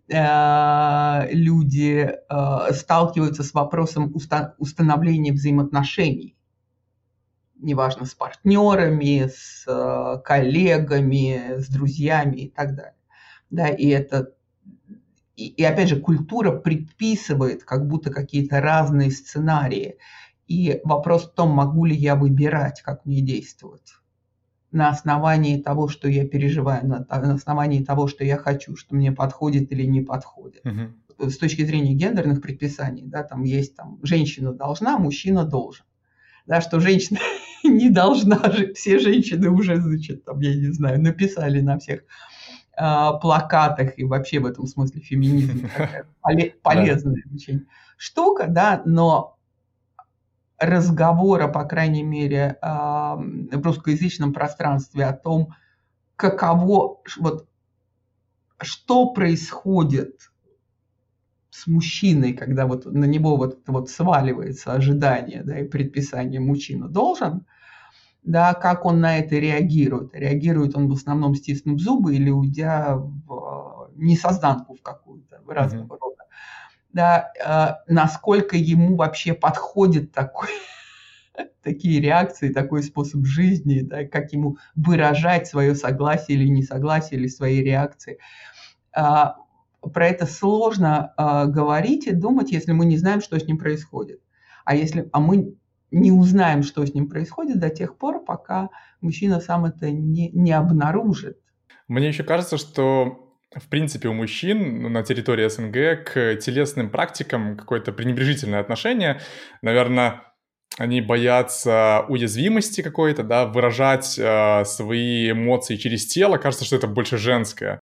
Э, 0.10 1.27
люди 1.32 2.10
э, 2.30 2.73
сталкиваются 2.73 3.43
с 3.43 3.53
вопросом 3.53 4.13
установления 4.58 5.34
взаимоотношений. 5.34 6.38
Неважно, 7.60 8.06
с 8.06 8.13
партнерами, 8.13 9.27
с 9.27 9.65
э, 9.67 10.21
коллегами, 10.23 11.58
с 11.58 11.67
друзьями 11.67 12.38
и 12.38 12.49
так 12.49 12.75
далее. 12.75 12.93
Да, 13.49 13.67
и 13.67 13.88
это 13.88 14.34
и, 15.36 15.47
и 15.47 15.63
опять 15.63 15.89
же, 15.89 15.99
культура 15.99 16.51
предписывает 16.51 17.63
как 17.63 17.88
будто 17.88 18.10
какие-то 18.10 18.62
разные 18.62 19.12
сценарии. 19.12 19.97
И 20.47 20.80
вопрос 20.86 21.25
в 21.25 21.34
том, 21.34 21.49
могу 21.51 21.84
ли 21.84 21.95
я 21.95 22.15
выбирать, 22.15 22.82
как 22.82 23.06
мне 23.06 23.21
действовать 23.21 23.95
на 24.77 24.89
основании 24.89 25.59
того, 25.59 25.87
что 25.87 26.07
я 26.07 26.25
переживаю, 26.25 26.87
на, 26.87 26.99
на 27.09 27.33
основании 27.33 27.83
того, 27.83 28.07
что 28.07 28.23
я 28.23 28.37
хочу, 28.37 28.75
что 28.75 28.95
мне 28.95 29.11
подходит 29.11 29.71
или 29.71 29.83
не 29.83 30.01
подходит. 30.01 30.63
Угу. 30.65 31.29
С 31.31 31.37
точки 31.39 31.65
зрения 31.65 31.93
гендерных 31.93 32.41
предписаний, 32.41 33.03
да, 33.03 33.23
там 33.23 33.43
есть 33.43 33.75
там 33.75 33.99
женщина 34.03 34.53
должна, 34.53 34.99
мужчина 34.99 35.43
должен. 35.43 35.83
Да, 36.45 36.61
что 36.61 36.79
женщина 36.79 37.19
не 37.63 37.89
должна, 37.89 38.39
все 38.75 38.99
женщины 38.99 39.49
уже, 39.49 39.81
значит, 39.81 40.23
там, 40.23 40.39
я 40.41 40.55
не 40.55 40.71
знаю, 40.71 41.01
написали 41.01 41.59
на 41.59 41.79
всех 41.79 42.01
э, 42.79 43.09
плакатах 43.19 43.97
и 43.97 44.03
вообще 44.05 44.39
в 44.39 44.45
этом 44.45 44.67
смысле 44.67 45.01
феминизм 45.01 45.67
полезная 46.61 47.23
очень 47.33 47.65
штука, 47.97 48.45
да, 48.47 48.83
но 48.85 49.37
разговора, 50.60 51.48
по 51.48 51.63
крайней 51.65 52.04
мере, 52.04 52.58
в 52.62 53.62
русскоязычном 53.63 54.34
пространстве 54.34 55.06
о 55.06 55.13
том, 55.13 55.54
каково, 56.15 57.00
вот, 57.20 57.48
что 58.60 59.13
происходит 59.13 60.32
с 61.50 61.67
мужчиной, 61.67 62.34
когда 62.34 62.65
вот 62.65 62.86
на 62.86 63.06
него 63.06 63.38
вот, 63.38 63.62
вот 63.67 63.89
сваливается 63.89 64.74
ожидание 64.74 65.43
да, 65.43 65.60
и 65.60 65.67
предписание 65.67 66.39
мужчина 66.39 66.88
должен, 66.88 67.46
да, 68.24 68.54
как 68.54 68.86
он 68.86 69.00
на 69.00 69.17
это 69.20 69.36
реагирует. 69.36 70.13
Реагирует 70.13 70.76
он 70.76 70.89
в 70.89 70.93
основном 70.93 71.34
стиснув 71.36 71.80
зубы 71.80 72.15
или 72.15 72.30
уйдя 72.30 72.98
в 72.98 73.91
несозданку 73.96 74.76
в 74.76 74.82
какую-то, 74.82 75.41
в 75.46 75.50
разного 75.50 75.96
mm-hmm. 75.96 76.07
Да, 76.93 77.32
э, 77.88 77.91
насколько 77.91 78.58
ему 78.58 78.95
вообще 78.95 79.34
подходит 79.34 80.12
такой, 80.12 80.50
такие 81.63 82.02
реакции, 82.02 82.50
такой 82.50 82.84
способ 82.84 83.26
жизни, 83.26 83.82
да, 83.82 84.06
как 84.06 84.34
ему 84.34 84.58
выражать 84.76 85.47
свое 85.47 85.76
согласие 85.76 86.38
или 86.38 86.47
несогласие, 86.47 87.19
или 87.19 87.28
свои 87.28 87.62
реакции. 87.62 88.19
А, 88.93 89.38
про 89.82 90.08
это 90.08 90.26
сложно 90.26 91.13
а, 91.17 91.45
говорить 91.45 92.08
и 92.08 92.12
думать, 92.12 92.52
если 92.52 92.71
мы 92.71 92.86
не 92.86 92.97
знаем, 92.97 93.21
что 93.21 93.39
с 93.39 93.45
ним 93.45 93.58
происходит. 93.58 94.21
А 94.65 94.76
если 94.76 95.10
а 95.12 95.19
мы 95.19 95.56
не 95.91 96.12
узнаем, 96.12 96.63
что 96.63 96.86
с 96.86 96.93
ним 96.93 97.08
происходит 97.08 97.60
до 97.60 97.69
тех 97.69 97.97
пор, 97.97 98.23
пока 98.23 98.69
мужчина 99.00 99.39
сам 99.39 99.65
это 99.65 99.89
не, 99.89 100.30
не 100.32 100.52
обнаружит. 100.52 101.39
Мне 101.88 102.08
еще 102.08 102.23
кажется, 102.23 102.58
что 102.58 103.26
в 103.55 103.69
принципе, 103.69 104.10
у 104.10 104.13
мужчин 104.13 104.91
на 104.91 105.03
территории 105.03 105.47
СНГ 105.47 106.12
к 106.12 106.36
телесным 106.41 106.89
практикам 106.89 107.57
какое-то 107.57 107.91
пренебрежительное 107.91 108.60
отношение. 108.60 109.21
Наверное, 109.62 110.23
они 110.77 111.01
боятся 111.01 112.05
уязвимости 112.10 112.81
какой-то, 112.81 113.23
да, 113.23 113.45
выражать 113.45 114.19
э, 114.19 114.63
свои 114.65 115.31
эмоции 115.31 115.75
через 115.77 116.05
тело. 116.05 116.38
Кажется, 116.38 116.65
что 116.65 116.75
это 116.75 116.88
больше 116.88 117.17
женское. 117.17 117.79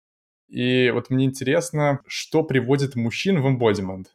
И 0.48 0.90
вот 0.90 1.10
мне 1.10 1.24
интересно, 1.24 2.00
что 2.06 2.42
приводит 2.42 2.94
мужчин 2.94 3.40
в 3.40 3.48
эмбодимент? 3.48 4.08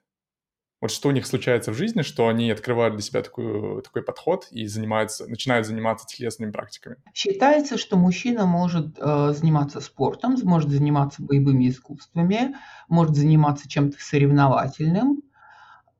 Вот 0.81 0.91
что 0.91 1.09
у 1.09 1.11
них 1.11 1.25
случается 1.25 1.71
в 1.71 1.75
жизни, 1.75 2.03
что 2.03 2.29
они 2.29 2.49
открывают 2.49 2.95
для 2.95 3.03
себя 3.03 3.21
такой, 3.21 3.81
такой 3.81 4.01
подход 4.01 4.47
и 4.51 4.65
занимаются, 4.65 5.27
начинают 5.27 5.67
заниматься 5.67 6.07
телесными 6.07 6.51
практиками? 6.51 6.95
Считается, 7.13 7.77
что 7.77 7.97
мужчина 7.97 8.45
может 8.45 8.97
э, 8.97 9.33
заниматься 9.33 9.81
спортом, 9.81 10.37
может 10.43 10.69
заниматься 10.69 11.21
боевыми 11.21 11.67
искусствами, 11.67 12.55
может 12.87 13.17
заниматься 13.17 13.67
чем-то 13.67 13.97
соревновательным, 13.99 15.21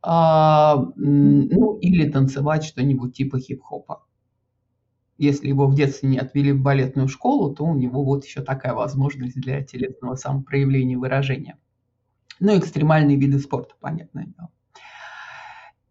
э, 0.02 0.74
ну 0.96 1.78
или 1.80 2.10
танцевать 2.10 2.64
что-нибудь 2.64 3.18
типа 3.18 3.38
хип-хопа. 3.38 4.06
Если 5.18 5.50
его 5.50 5.68
в 5.68 5.76
детстве 5.76 6.08
не 6.08 6.20
отвели 6.20 6.54
в 6.54 6.62
балетную 6.62 7.10
школу, 7.10 7.54
то 7.54 7.66
у 7.66 7.76
него 7.76 8.06
вот 8.06 8.24
еще 8.24 8.42
такая 8.42 8.74
возможность 8.74 9.36
для 9.36 9.62
телесного 9.62 10.16
самопроявления 10.16 10.98
выражения. 10.98 11.60
Ну, 12.40 12.58
экстремальные 12.58 13.18
виды 13.18 13.40
спорта, 13.40 13.76
понятное 13.82 14.28
дело. 14.28 14.50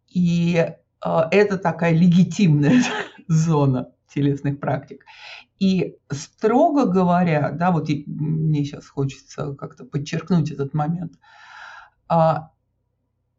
И 0.09 0.57
э, 0.57 1.21
это 1.31 1.59
такая 1.59 1.93
легитимная 1.93 2.83
зона 3.29 3.93
телесных 4.13 4.59
практик. 4.61 5.05
И 5.59 5.97
строго 6.11 6.87
говоря, 6.87 7.51
да, 7.51 7.71
вот 7.71 7.89
мне 8.07 8.65
сейчас 8.65 8.89
хочется 8.89 9.55
как-то 9.55 9.85
подчеркнуть 9.85 10.51
этот 10.51 10.73
момент, 10.73 11.13
а, 12.09 12.53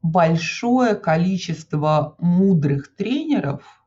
большое 0.02 0.96
количество 0.96 2.16
мудрых 2.20 2.96
тренеров 2.96 3.80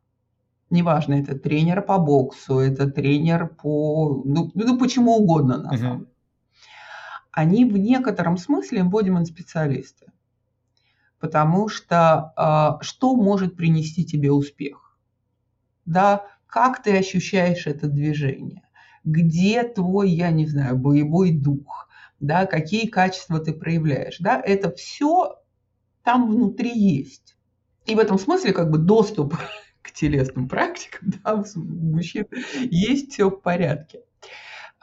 неважно, 0.73 1.14
это 1.14 1.38
тренер 1.38 1.83
по 1.83 1.99
боксу, 1.99 2.59
это 2.59 2.90
тренер 2.90 3.47
по, 3.47 4.23
ну, 4.25 4.51
ну 4.55 4.79
почему 4.79 5.16
угодно 5.16 5.59
на 5.59 5.77
самом 5.77 5.99
деле, 5.99 6.12
они 7.31 7.64
в 7.64 7.77
некотором 7.77 8.37
смысле 8.37 8.81
embodiment 8.81 9.25
специалисты. 9.27 10.07
Потому 11.23 11.69
что 11.69 12.33
э, 12.37 12.83
что 12.85 13.15
может 13.15 13.57
принести 13.57 14.05
тебе 14.05 14.33
успех? 14.33 14.99
Да, 15.85 16.27
как 16.49 16.83
ты 16.83 16.99
ощущаешь 16.99 17.69
это 17.69 17.87
движение? 17.87 18.65
Где 19.05 19.63
твой, 19.63 20.11
я 20.11 20.33
не 20.33 20.49
знаю, 20.49 20.77
боевой 20.77 21.31
дух? 21.31 21.89
Да, 22.19 22.47
какие 22.47 22.89
качества 22.89 23.39
ты 23.39 23.53
проявляешь? 23.53 24.19
Да, 24.19 24.43
это 24.45 24.73
все 24.73 25.39
там 26.03 26.29
внутри 26.29 26.77
есть. 26.77 27.37
И 27.87 27.95
в 27.95 28.01
этом 28.01 28.19
смысле 28.19 28.53
как 28.53 28.73
бы 28.73 28.79
доступ 28.79 29.37
к 29.81 29.93
телесным 29.93 30.49
практикам 30.49 31.13
да, 31.23 31.35
у 31.37 31.45
мужчин 31.61 32.27
есть 32.65 33.13
все 33.13 33.31
в 33.31 33.41
порядке. 33.41 34.01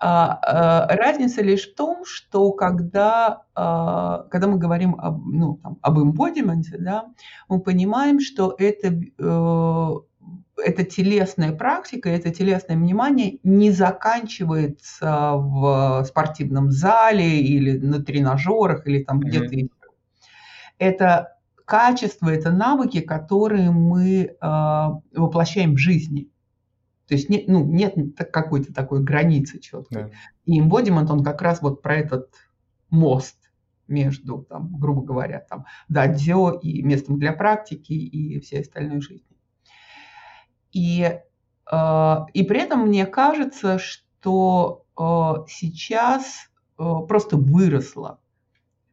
А, 0.02 0.40
а, 0.44 0.96
разница 0.96 1.42
лишь 1.42 1.70
в 1.70 1.76
том, 1.76 2.06
что 2.06 2.54
когда, 2.54 3.44
а, 3.54 4.24
когда 4.32 4.48
мы 4.48 4.58
говорим 4.58 4.96
об, 4.96 5.26
ну, 5.26 5.60
там, 5.62 5.78
об 5.82 6.00
эмбодименте, 6.00 6.78
да, 6.78 7.08
мы 7.50 7.60
понимаем, 7.60 8.22
что 8.22 8.56
это, 8.58 8.88
э, 8.88 9.90
эта 10.64 10.84
телесная 10.86 11.52
практика, 11.52 12.10
это 12.10 12.32
телесное 12.32 12.78
внимание 12.78 13.40
не 13.44 13.72
заканчивается 13.72 15.34
в 15.36 16.06
спортивном 16.06 16.72
зале 16.72 17.42
или 17.42 17.78
на 17.78 18.02
тренажерах 18.02 18.88
или 18.88 19.04
там 19.04 19.20
mm-hmm. 19.20 19.26
где-то 19.26 19.56
еще. 19.56 19.70
Это 20.78 21.36
качества, 21.66 22.30
это 22.30 22.52
навыки, 22.52 23.02
которые 23.02 23.72
мы 23.72 24.22
э, 24.24 24.88
воплощаем 25.14 25.76
в 25.76 25.78
жизни. 25.78 26.30
То 27.10 27.16
есть 27.16 27.28
нет, 27.28 27.48
ну, 27.48 27.66
нет 27.66 27.96
какой-то 28.32 28.72
такой 28.72 29.04
границы 29.04 29.60
четкой. 29.60 30.04
Да. 30.04 30.10
И 30.46 30.62
embodiment, 30.62 31.12
он 31.12 31.24
как 31.24 31.42
раз 31.42 31.62
вот 31.62 31.82
про 31.82 31.96
этот 31.96 32.30
мост 32.92 33.36
между, 33.88 34.44
там, 34.44 34.80
грубо 34.80 35.02
говоря, 35.02 35.40
там, 35.40 35.66
дадзё 35.88 36.60
и 36.62 36.84
местом 36.84 37.18
для 37.18 37.34
практики 37.34 37.94
и 37.94 38.40
всей 38.40 38.62
остальной 38.62 39.02
жизни. 39.02 39.26
И, 40.72 41.20
э, 41.72 42.16
и 42.34 42.44
при 42.44 42.60
этом 42.60 42.82
мне 42.88 43.08
кажется, 43.08 43.80
что 43.80 44.86
э, 44.96 45.02
сейчас 45.48 46.52
э, 46.78 46.84
просто 47.08 47.38
выросло 47.38 48.20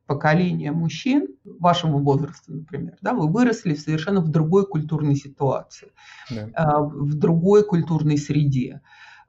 поколение 0.07 0.73
мужчин 0.73 1.29
вашего 1.45 1.99
возраста, 1.99 2.53
например, 2.53 2.97
да, 3.01 3.13
вы 3.13 3.29
выросли 3.29 3.75
совершенно 3.75 4.21
в 4.21 4.29
другой 4.29 4.67
культурной 4.67 5.17
ситуации, 5.17 5.93
да. 6.31 6.49
А, 6.55 6.81
в 6.81 7.15
другой 7.15 7.65
культурной 7.65 8.17
среде. 8.17 8.81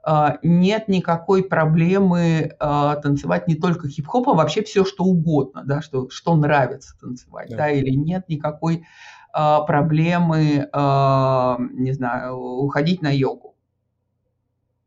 А, 0.03 0.37
нет 0.43 0.87
никакой 0.87 1.43
проблемы 1.43 2.55
а, 2.59 2.95
танцевать 2.97 3.47
не 3.47 3.55
только 3.55 3.89
хип-хоп, 3.89 4.29
а 4.29 4.33
вообще 4.33 4.63
все, 4.63 4.85
что 4.85 5.03
угодно, 5.03 5.63
да, 5.65 5.81
что, 5.81 6.09
что 6.09 6.35
нравится 6.35 6.95
танцевать, 6.99 7.49
да. 7.49 7.57
Да, 7.57 7.69
или 7.69 7.91
нет 7.91 8.29
никакой 8.29 8.85
проблемы, 9.33 10.67
не 10.73 11.91
знаю, 11.91 12.37
уходить 12.37 13.03
на 13.03 13.11
йогу 13.11 13.57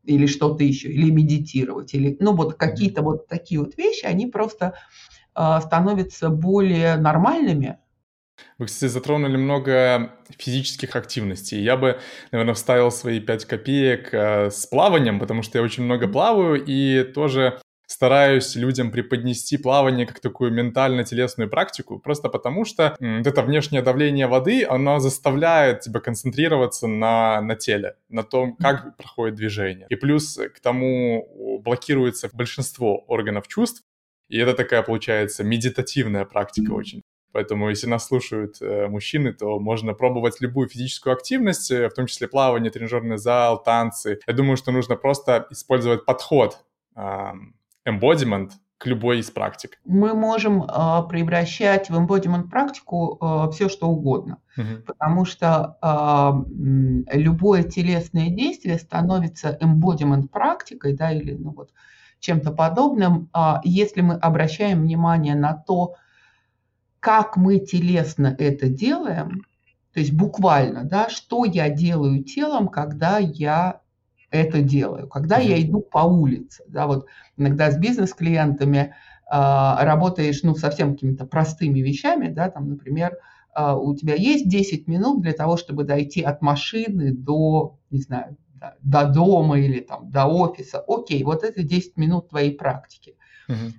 или 0.03 0.25
что-то 0.25 0.63
еще, 0.63 0.89
или 0.89 1.11
медитировать, 1.11 1.93
или, 1.93 2.17
ну, 2.19 2.35
вот 2.35 2.55
какие-то 2.55 3.01
вот 3.01 3.27
такие 3.27 3.59
вот 3.59 3.77
вещи, 3.77 4.05
они 4.05 4.27
просто 4.27 4.73
становятся 5.33 6.29
более 6.29 6.97
нормальными. 6.97 7.77
Вы, 8.57 8.67
кстати, 8.67 8.91
затронули 8.91 9.37
много 9.37 10.11
физических 10.37 10.95
активностей. 10.95 11.61
Я 11.61 11.77
бы, 11.77 11.99
наверное, 12.31 12.53
вставил 12.53 12.91
свои 12.91 13.19
5 13.19 13.45
копеек 13.45 14.13
э, 14.13 14.49
с 14.51 14.65
плаванием, 14.65 15.19
потому 15.19 15.41
что 15.43 15.57
я 15.57 15.63
очень 15.63 15.83
много 15.83 16.07
плаваю 16.07 16.63
и 16.63 17.03
тоже 17.03 17.59
стараюсь 17.87 18.55
людям 18.55 18.89
преподнести 18.89 19.57
плавание 19.57 20.05
как 20.05 20.21
такую 20.21 20.51
ментально-телесную 20.51 21.49
практику, 21.49 21.99
просто 21.99 22.29
потому 22.29 22.63
что 22.63 22.95
вот 22.99 23.27
это 23.27 23.41
внешнее 23.41 23.81
давление 23.81 24.27
воды, 24.27 24.65
оно 24.65 24.99
заставляет 24.99 25.81
тебя 25.81 25.99
концентрироваться 25.99 26.87
на, 26.87 27.41
на 27.41 27.55
теле, 27.55 27.95
на 28.07 28.23
том, 28.23 28.55
как 28.55 28.95
проходит 28.95 29.35
движение. 29.35 29.87
И 29.89 29.95
плюс 29.95 30.37
к 30.37 30.59
тому 30.61 31.59
блокируется 31.63 32.29
большинство 32.31 33.03
органов 33.07 33.49
чувств, 33.49 33.83
и 34.31 34.37
это 34.37 34.53
такая, 34.53 34.81
получается, 34.81 35.43
медитативная 35.43 36.23
практика 36.23 36.71
очень. 36.71 37.03
Поэтому, 37.33 37.69
если 37.69 37.87
нас 37.87 38.07
слушают 38.07 38.61
э, 38.61 38.87
мужчины, 38.87 39.33
то 39.33 39.59
можно 39.59 39.93
пробовать 39.93 40.41
любую 40.41 40.69
физическую 40.69 41.13
активность, 41.13 41.69
э, 41.71 41.89
в 41.89 41.93
том 41.93 42.07
числе 42.07 42.27
плавание, 42.27 42.71
тренажерный 42.71 43.17
зал, 43.17 43.61
танцы. 43.61 44.19
Я 44.27 44.33
думаю, 44.33 44.57
что 44.57 44.71
нужно 44.71 44.95
просто 44.95 45.47
использовать 45.49 46.05
подход, 46.05 46.59
э, 46.95 47.31
embodiment 47.85 48.51
к 48.77 48.85
любой 48.85 49.19
из 49.19 49.29
практик. 49.29 49.79
Мы 49.85 50.13
можем 50.13 50.63
э, 50.63 50.67
превращать 51.09 51.89
в 51.89 51.93
embodiment 51.95 52.49
практику 52.49 53.17
э, 53.21 53.51
все, 53.51 53.69
что 53.69 53.87
угодно, 53.87 54.37
uh-huh. 54.57 54.81
потому 54.83 55.25
что 55.25 55.77
э, 55.81 57.17
любое 57.17 57.63
телесное 57.63 58.29
действие 58.29 58.79
становится 58.79 59.57
embodiment 59.61 60.29
практикой, 60.29 60.95
да, 60.95 61.11
или 61.11 61.33
ну 61.33 61.51
вот 61.51 61.71
чем-то 62.21 62.51
подобным, 62.51 63.29
а, 63.33 63.59
если 63.63 64.01
мы 64.01 64.13
обращаем 64.13 64.83
внимание 64.83 65.35
на 65.35 65.53
то, 65.53 65.95
как 66.99 67.35
мы 67.35 67.59
телесно 67.59 68.33
это 68.37 68.69
делаем, 68.69 69.43
то 69.93 69.99
есть 69.99 70.13
буквально, 70.13 70.85
да, 70.85 71.09
что 71.09 71.43
я 71.43 71.69
делаю 71.69 72.23
телом, 72.23 72.69
когда 72.69 73.17
я 73.17 73.81
это 74.29 74.61
делаю, 74.61 75.09
когда 75.09 75.41
mm-hmm. 75.41 75.47
я 75.47 75.61
иду 75.61 75.81
по 75.81 75.99
улице, 75.99 76.63
да, 76.67 76.87
вот 76.87 77.07
иногда 77.35 77.71
с 77.71 77.77
бизнес-клиентами 77.77 78.77
э, 78.79 78.93
работаешь, 79.29 80.43
ну, 80.43 80.55
совсем 80.55 80.93
какими-то 80.93 81.25
простыми 81.25 81.79
вещами, 81.79 82.29
да, 82.29 82.49
там, 82.49 82.69
например, 82.69 83.17
э, 83.55 83.73
у 83.73 83.93
тебя 83.95 84.13
есть 84.13 84.47
10 84.47 84.87
минут 84.87 85.21
для 85.21 85.33
того, 85.33 85.57
чтобы 85.57 85.83
дойти 85.83 86.21
от 86.21 86.41
машины 86.41 87.11
до, 87.11 87.79
не 87.89 87.99
знаю, 87.99 88.37
до 88.81 89.07
дома 89.07 89.59
или 89.59 89.79
там 89.79 90.09
до 90.11 90.25
офиса, 90.25 90.83
окей, 90.87 91.23
вот 91.23 91.43
это 91.43 91.63
10 91.63 91.97
минут 91.97 92.29
твоей 92.29 92.55
практики. 92.55 93.15
Угу. 93.47 93.73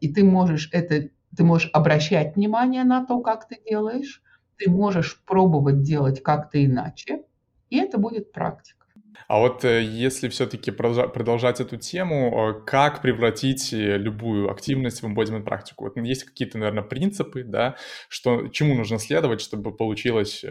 И 0.00 0.12
ты 0.12 0.24
можешь 0.24 0.68
это, 0.72 1.08
ты 1.36 1.44
можешь 1.44 1.70
обращать 1.72 2.36
внимание 2.36 2.84
на 2.84 3.04
то, 3.06 3.20
как 3.20 3.48
ты 3.48 3.58
делаешь, 3.68 4.22
ты 4.56 4.70
можешь 4.70 5.22
пробовать 5.24 5.82
делать 5.82 6.22
как-то 6.22 6.64
иначе, 6.64 7.22
и 7.70 7.78
это 7.78 7.98
будет 7.98 8.32
практика. 8.32 8.83
А 9.28 9.38
вот 9.38 9.64
э, 9.64 9.82
если 9.82 10.28
все-таки 10.28 10.70
продолжать 10.70 11.60
эту 11.60 11.76
тему, 11.76 12.50
э, 12.50 12.64
как 12.64 13.02
превратить 13.02 13.72
э, 13.72 13.96
любую 13.96 14.50
активность 14.50 15.02
в 15.02 15.06
embodiment 15.06 15.44
практику? 15.44 15.84
Вот 15.84 15.96
есть 15.96 16.24
какие-то, 16.24 16.58
наверное, 16.58 16.82
принципы, 16.82 17.44
да, 17.44 17.76
что, 18.08 18.48
чему 18.48 18.74
нужно 18.74 18.98
следовать, 18.98 19.40
чтобы 19.40 19.74
получилась 19.74 20.44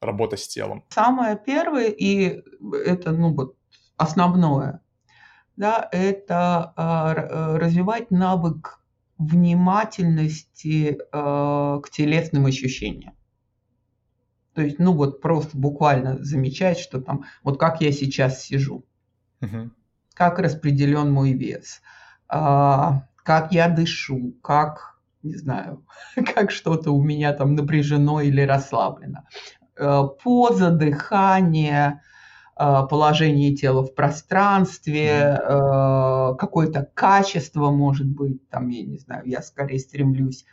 работа 0.00 0.36
с 0.36 0.46
телом? 0.48 0.84
Самое 0.90 1.38
первое, 1.44 1.88
и 1.88 2.42
это 2.84 3.12
ну, 3.12 3.34
вот 3.34 3.56
основное, 3.96 4.80
да, 5.56 5.88
это 5.92 6.72
развивать 7.60 8.10
навык 8.10 8.80
внимательности 9.18 10.98
к 11.12 11.82
телесным 11.90 12.46
ощущениям. 12.46 13.14
То 14.54 14.62
есть, 14.62 14.78
ну 14.78 14.92
вот 14.92 15.20
просто 15.20 15.56
буквально 15.56 16.22
замечать, 16.22 16.78
что 16.78 17.00
там, 17.00 17.24
вот 17.42 17.58
как 17.58 17.80
я 17.80 17.90
сейчас 17.92 18.42
сижу, 18.42 18.84
угу. 19.40 19.70
как 20.14 20.38
распределен 20.38 21.10
мой 21.10 21.32
вес, 21.32 21.80
а, 22.28 23.06
как 23.16 23.52
я 23.52 23.68
дышу, 23.68 24.34
как, 24.42 24.98
не 25.22 25.34
знаю, 25.34 25.84
как 26.34 26.50
что-то 26.50 26.92
у 26.92 27.02
меня 27.02 27.32
там 27.32 27.54
напряжено 27.54 28.20
или 28.20 28.42
расслаблено. 28.42 29.24
А, 29.78 30.04
поза, 30.04 30.70
дыхание, 30.70 32.02
а, 32.54 32.82
положение 32.86 33.54
тела 33.54 33.82
в 33.82 33.94
пространстве, 33.94 35.40
а, 35.42 36.34
какое-то 36.34 36.88
качество 36.92 37.70
может 37.70 38.06
быть, 38.06 38.46
там, 38.50 38.68
я 38.68 38.84
не 38.84 38.98
знаю, 38.98 39.22
я 39.24 39.40
скорее 39.40 39.78
стремлюсь 39.78 40.44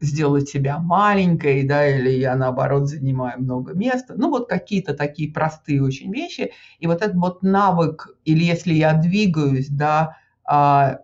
сделать 0.00 0.48
себя 0.48 0.78
маленькой, 0.78 1.62
да, 1.64 1.86
или 1.86 2.10
я 2.10 2.34
наоборот 2.36 2.88
занимаю 2.88 3.40
много 3.40 3.74
места. 3.74 4.14
Ну, 4.16 4.30
вот 4.30 4.48
какие-то 4.48 4.94
такие 4.94 5.32
простые 5.32 5.82
очень 5.82 6.12
вещи. 6.12 6.52
И 6.78 6.86
вот 6.86 7.02
этот 7.02 7.16
вот 7.16 7.42
навык, 7.42 8.16
или 8.24 8.44
если 8.44 8.72
я 8.72 8.94
двигаюсь, 8.94 9.68
да, 9.68 10.16
а, 10.44 11.00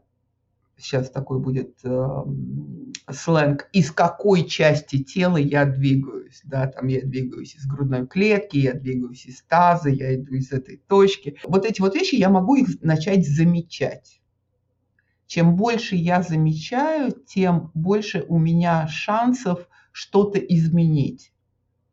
сейчас 0.78 1.11
такой 1.11 1.38
будет 1.38 1.74
э, 1.85 2.24
сленг, 3.11 3.68
из 3.72 3.90
какой 3.90 4.44
части 4.44 5.02
тела 5.02 5.37
я 5.37 5.64
двигаюсь, 5.64 6.40
да, 6.44 6.66
там 6.66 6.88
я 6.88 7.00
двигаюсь 7.02 7.54
из 7.54 7.66
грудной 7.66 8.06
клетки, 8.06 8.59
я 8.59 8.72
двигаюсь 8.72 9.26
из 9.26 9.42
таза, 9.42 9.88
я 9.88 10.14
иду 10.14 10.35
из 10.35 10.52
этой 10.52 10.82
точки. 10.88 11.37
Вот 11.44 11.64
эти 11.64 11.80
вот 11.80 11.94
вещи 11.94 12.16
я 12.16 12.28
могу 12.28 12.56
их 12.56 12.82
начать 12.82 13.26
замечать. 13.26 14.20
Чем 15.27 15.57
больше 15.57 15.97
я 15.97 16.23
замечаю, 16.23 17.12
тем 17.12 17.71
больше 17.75 18.25
у 18.29 18.39
меня 18.39 18.87
шансов 18.89 19.69
что-то 19.93 20.39
изменить. 20.39 21.33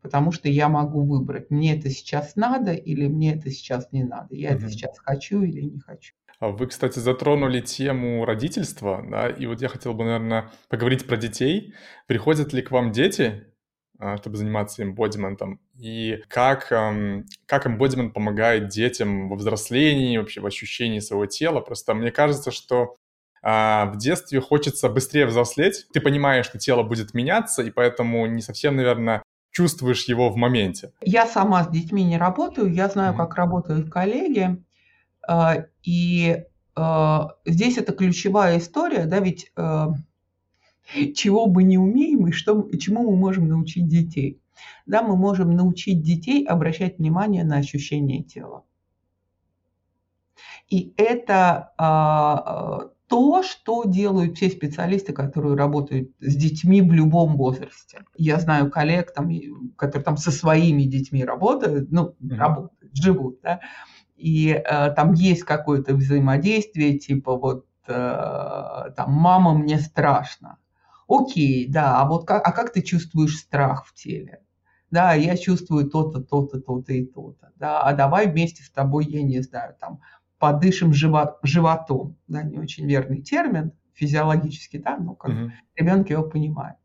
потому 0.01 0.33
что 0.33 0.49
я 0.49 0.67
могу 0.69 1.05
выбрать, 1.05 1.49
мне 1.49 1.77
это 1.77 1.89
сейчас 1.89 2.35
надо 2.35 2.73
или 2.73 3.07
мне 3.07 3.35
это 3.35 3.49
сейчас 3.49 3.87
не 3.93 4.03
надо, 4.03 4.35
я 4.35 4.49
это 4.49 4.69
сейчас 4.69 4.99
хочу 4.99 5.41
или 5.43 5.61
не 5.61 5.79
хочу. 5.79 6.13
А 6.39 6.49
вы, 6.49 6.67
кстати, 6.67 6.99
затронули 6.99 7.61
тему 7.61 8.25
родительства, 8.25 9.01
да, 9.09 9.29
и 9.29 9.45
вот 9.45 9.61
я 9.61 9.69
хотел 9.69 9.93
бы, 9.93 10.03
наверное, 10.03 10.51
поговорить 10.67 11.07
про 11.07 11.15
детей. 11.15 11.73
Приходят 12.05 12.51
ли 12.51 12.61
к 12.61 12.69
вам 12.71 12.91
дети, 12.91 13.45
а, 13.97 14.17
чтобы 14.17 14.35
заниматься 14.35 14.83
эмбодиментом, 14.83 15.61
и 15.79 16.21
как, 16.27 16.67
как 16.67 17.67
эмбодимент 17.67 18.13
помогает 18.13 18.67
детям 18.67 19.29
во 19.29 19.37
взрослении, 19.37 20.17
вообще 20.17 20.41
в 20.41 20.45
ощущении 20.45 20.99
своего 20.99 21.27
тела. 21.27 21.61
Просто 21.61 21.93
мне 21.93 22.11
кажется, 22.11 22.51
что 22.51 22.95
а, 23.43 23.87
в 23.87 23.97
детстве 23.97 24.39
хочется 24.39 24.87
быстрее 24.87 25.25
взрослеть, 25.25 25.85
ты 25.91 25.99
понимаешь, 25.99 26.45
что 26.45 26.57
тело 26.57 26.81
будет 26.81 27.13
меняться, 27.13 27.61
и 27.61 27.71
поэтому 27.71 28.25
не 28.25 28.41
совсем, 28.41 28.77
наверное, 28.77 29.21
чувствуешь 29.51 30.05
его 30.05 30.29
в 30.29 30.37
моменте. 30.37 30.93
Я 31.01 31.27
сама 31.27 31.63
с 31.65 31.69
детьми 31.69 32.03
не 32.03 32.17
работаю, 32.17 32.73
я 32.73 32.87
знаю, 32.87 33.13
mm-hmm. 33.13 33.17
как 33.17 33.35
работают 33.35 33.91
коллеги, 33.91 34.63
а, 35.27 35.65
и 35.83 36.43
здесь 37.45 37.77
это 37.77 37.93
ключевая 37.93 38.57
история, 38.57 39.05
да, 39.05 39.19
ведь 39.19 39.51
чего 41.15 41.45
мы 41.47 41.63
не 41.63 41.77
умеем 41.77 42.27
и 42.27 42.31
что, 42.31 42.67
чему 42.79 43.11
мы 43.11 43.17
можем 43.17 43.47
научить 43.47 43.87
детей. 43.87 44.41
Да, 44.85 45.03
мы 45.03 45.15
можем 45.15 45.51
научить 45.51 46.01
детей 46.01 46.45
обращать 46.45 46.97
внимание 46.97 47.43
на 47.43 47.57
ощущения 47.57 48.23
тела. 48.23 48.63
И 50.69 50.93
это 50.97 51.73
а, 51.77 52.89
то, 53.13 53.43
что 53.43 53.83
делают 53.83 54.37
все 54.37 54.49
специалисты, 54.49 55.13
которые 55.13 55.55
работают 55.55 56.09
с 56.19 56.35
детьми 56.35 56.81
в 56.81 56.91
любом 56.91 57.37
возрасте. 57.37 58.05
Я 58.17 58.39
знаю 58.39 58.71
коллег, 58.71 59.13
там, 59.13 59.29
которые 59.75 60.03
там 60.03 60.17
со 60.17 60.31
своими 60.31 60.81
детьми 60.81 61.23
работают, 61.23 61.91
ну, 61.91 62.15
mm-hmm. 62.19 62.35
работают, 62.35 62.95
живут, 62.95 63.39
да, 63.43 63.59
и 64.15 64.49
э, 64.49 64.89
там 64.95 65.13
есть 65.13 65.43
какое-то 65.43 65.93
взаимодействие, 65.93 66.97
типа 66.97 67.35
вот 67.35 67.67
э, 67.87 67.91
там 68.95 69.11
мама 69.11 69.53
мне 69.53 69.77
страшно, 69.77 70.57
Окей, 71.07 71.67
да, 71.67 72.01
а 72.01 72.07
вот 72.07 72.25
как, 72.25 72.47
а 72.47 72.51
как 72.51 72.73
ты 72.73 72.81
чувствуешь 72.81 73.37
страх 73.37 73.85
в 73.85 73.93
теле? 73.93 74.41
Да, 74.89 75.13
я 75.13 75.37
чувствую 75.37 75.87
то-то, 75.87 76.19
то-то, 76.19 76.59
то-то 76.59 76.93
и 76.93 77.05
то-то. 77.05 77.51
Да, 77.57 77.83
а 77.83 77.93
давай 77.93 78.27
вместе 78.27 78.63
с 78.63 78.71
тобой, 78.71 79.05
я 79.05 79.21
не 79.21 79.39
знаю, 79.41 79.75
там, 79.79 79.99
подышим 80.43 80.91
живот, 80.91 81.39
животом. 81.41 82.17
Да, 82.27 82.43
не 82.43 82.59
очень 82.59 82.85
верный 82.85 83.21
термин 83.21 83.71
физиологически, 83.93 84.75
да, 84.75 84.97
но 84.97 85.15
как 85.15 85.31
угу. 85.31 85.51
ребенок 85.77 86.09
его 86.09 86.23
понимает. 86.23 86.75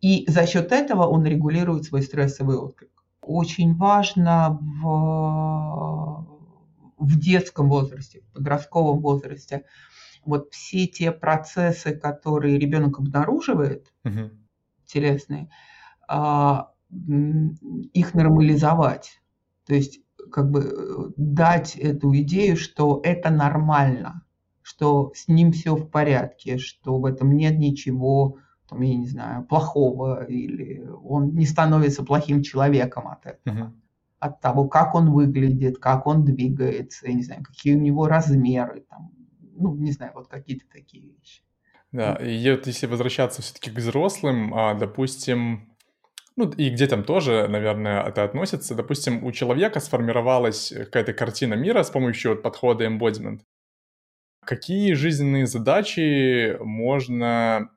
И 0.00 0.24
за 0.30 0.46
счет 0.46 0.70
этого 0.70 1.08
он 1.08 1.26
регулирует 1.26 1.86
свой 1.86 2.02
стрессовый 2.02 2.56
отклик. 2.56 2.92
Очень 3.20 3.74
важно 3.76 4.60
в, 4.60 6.24
в 6.98 7.18
детском 7.18 7.68
возрасте, 7.68 8.20
в 8.20 8.34
подростковом 8.34 9.00
возрасте 9.00 9.64
вот 10.24 10.52
все 10.52 10.86
те 10.86 11.10
процессы, 11.10 11.90
которые 11.90 12.60
ребенок 12.60 13.00
обнаруживает, 13.00 13.92
угу. 14.04 14.30
телесные, 14.86 15.50
а, 16.06 16.70
их 17.92 18.14
нормализовать. 18.14 19.20
То 19.66 19.74
есть 19.74 19.98
как 20.30 20.50
бы 20.50 20.60
э, 20.60 21.10
дать 21.16 21.76
эту 21.76 22.14
идею, 22.16 22.56
что 22.56 23.00
это 23.02 23.30
нормально, 23.30 24.22
что 24.62 25.12
с 25.14 25.28
ним 25.28 25.52
все 25.52 25.74
в 25.74 25.88
порядке, 25.88 26.58
что 26.58 26.98
в 26.98 27.04
этом 27.04 27.36
нет 27.36 27.58
ничего, 27.58 28.38
там, 28.68 28.80
я 28.82 28.96
не 28.96 29.06
знаю, 29.06 29.44
плохого, 29.44 30.24
или 30.24 30.86
он 31.02 31.34
не 31.34 31.46
становится 31.46 32.04
плохим 32.04 32.42
человеком 32.42 33.08
от 33.08 33.26
этого. 33.26 33.64
Угу. 33.64 33.72
От 34.20 34.40
того, 34.40 34.68
как 34.68 34.94
он 34.94 35.12
выглядит, 35.12 35.78
как 35.78 36.06
он 36.06 36.24
двигается, 36.24 37.08
я 37.08 37.14
не 37.14 37.22
знаю, 37.22 37.42
какие 37.42 37.74
у 37.74 37.80
него 37.80 38.06
размеры, 38.06 38.84
там, 38.88 39.10
ну, 39.56 39.74
не 39.74 39.92
знаю, 39.92 40.12
вот 40.14 40.28
какие-то 40.28 40.66
такие 40.70 41.04
вещи. 41.04 41.42
Да, 41.92 42.14
и 42.14 42.50
вот 42.50 42.66
если 42.66 42.86
возвращаться 42.86 43.42
все-таки 43.42 43.70
к 43.70 43.78
взрослым, 43.78 44.54
а, 44.54 44.74
допустим, 44.74 45.69
ну 46.36 46.50
и 46.50 46.70
к 46.70 46.74
детям 46.74 47.04
тоже, 47.04 47.46
наверное, 47.48 48.02
это 48.02 48.24
относится. 48.24 48.74
Допустим, 48.74 49.24
у 49.24 49.32
человека 49.32 49.80
сформировалась 49.80 50.72
какая-то 50.74 51.12
картина 51.12 51.54
мира 51.54 51.82
с 51.82 51.90
помощью 51.90 52.40
подхода 52.40 52.84
embodiment. 52.86 53.40
Какие 54.44 54.94
жизненные 54.94 55.46
задачи 55.46 56.56
можно 56.60 57.70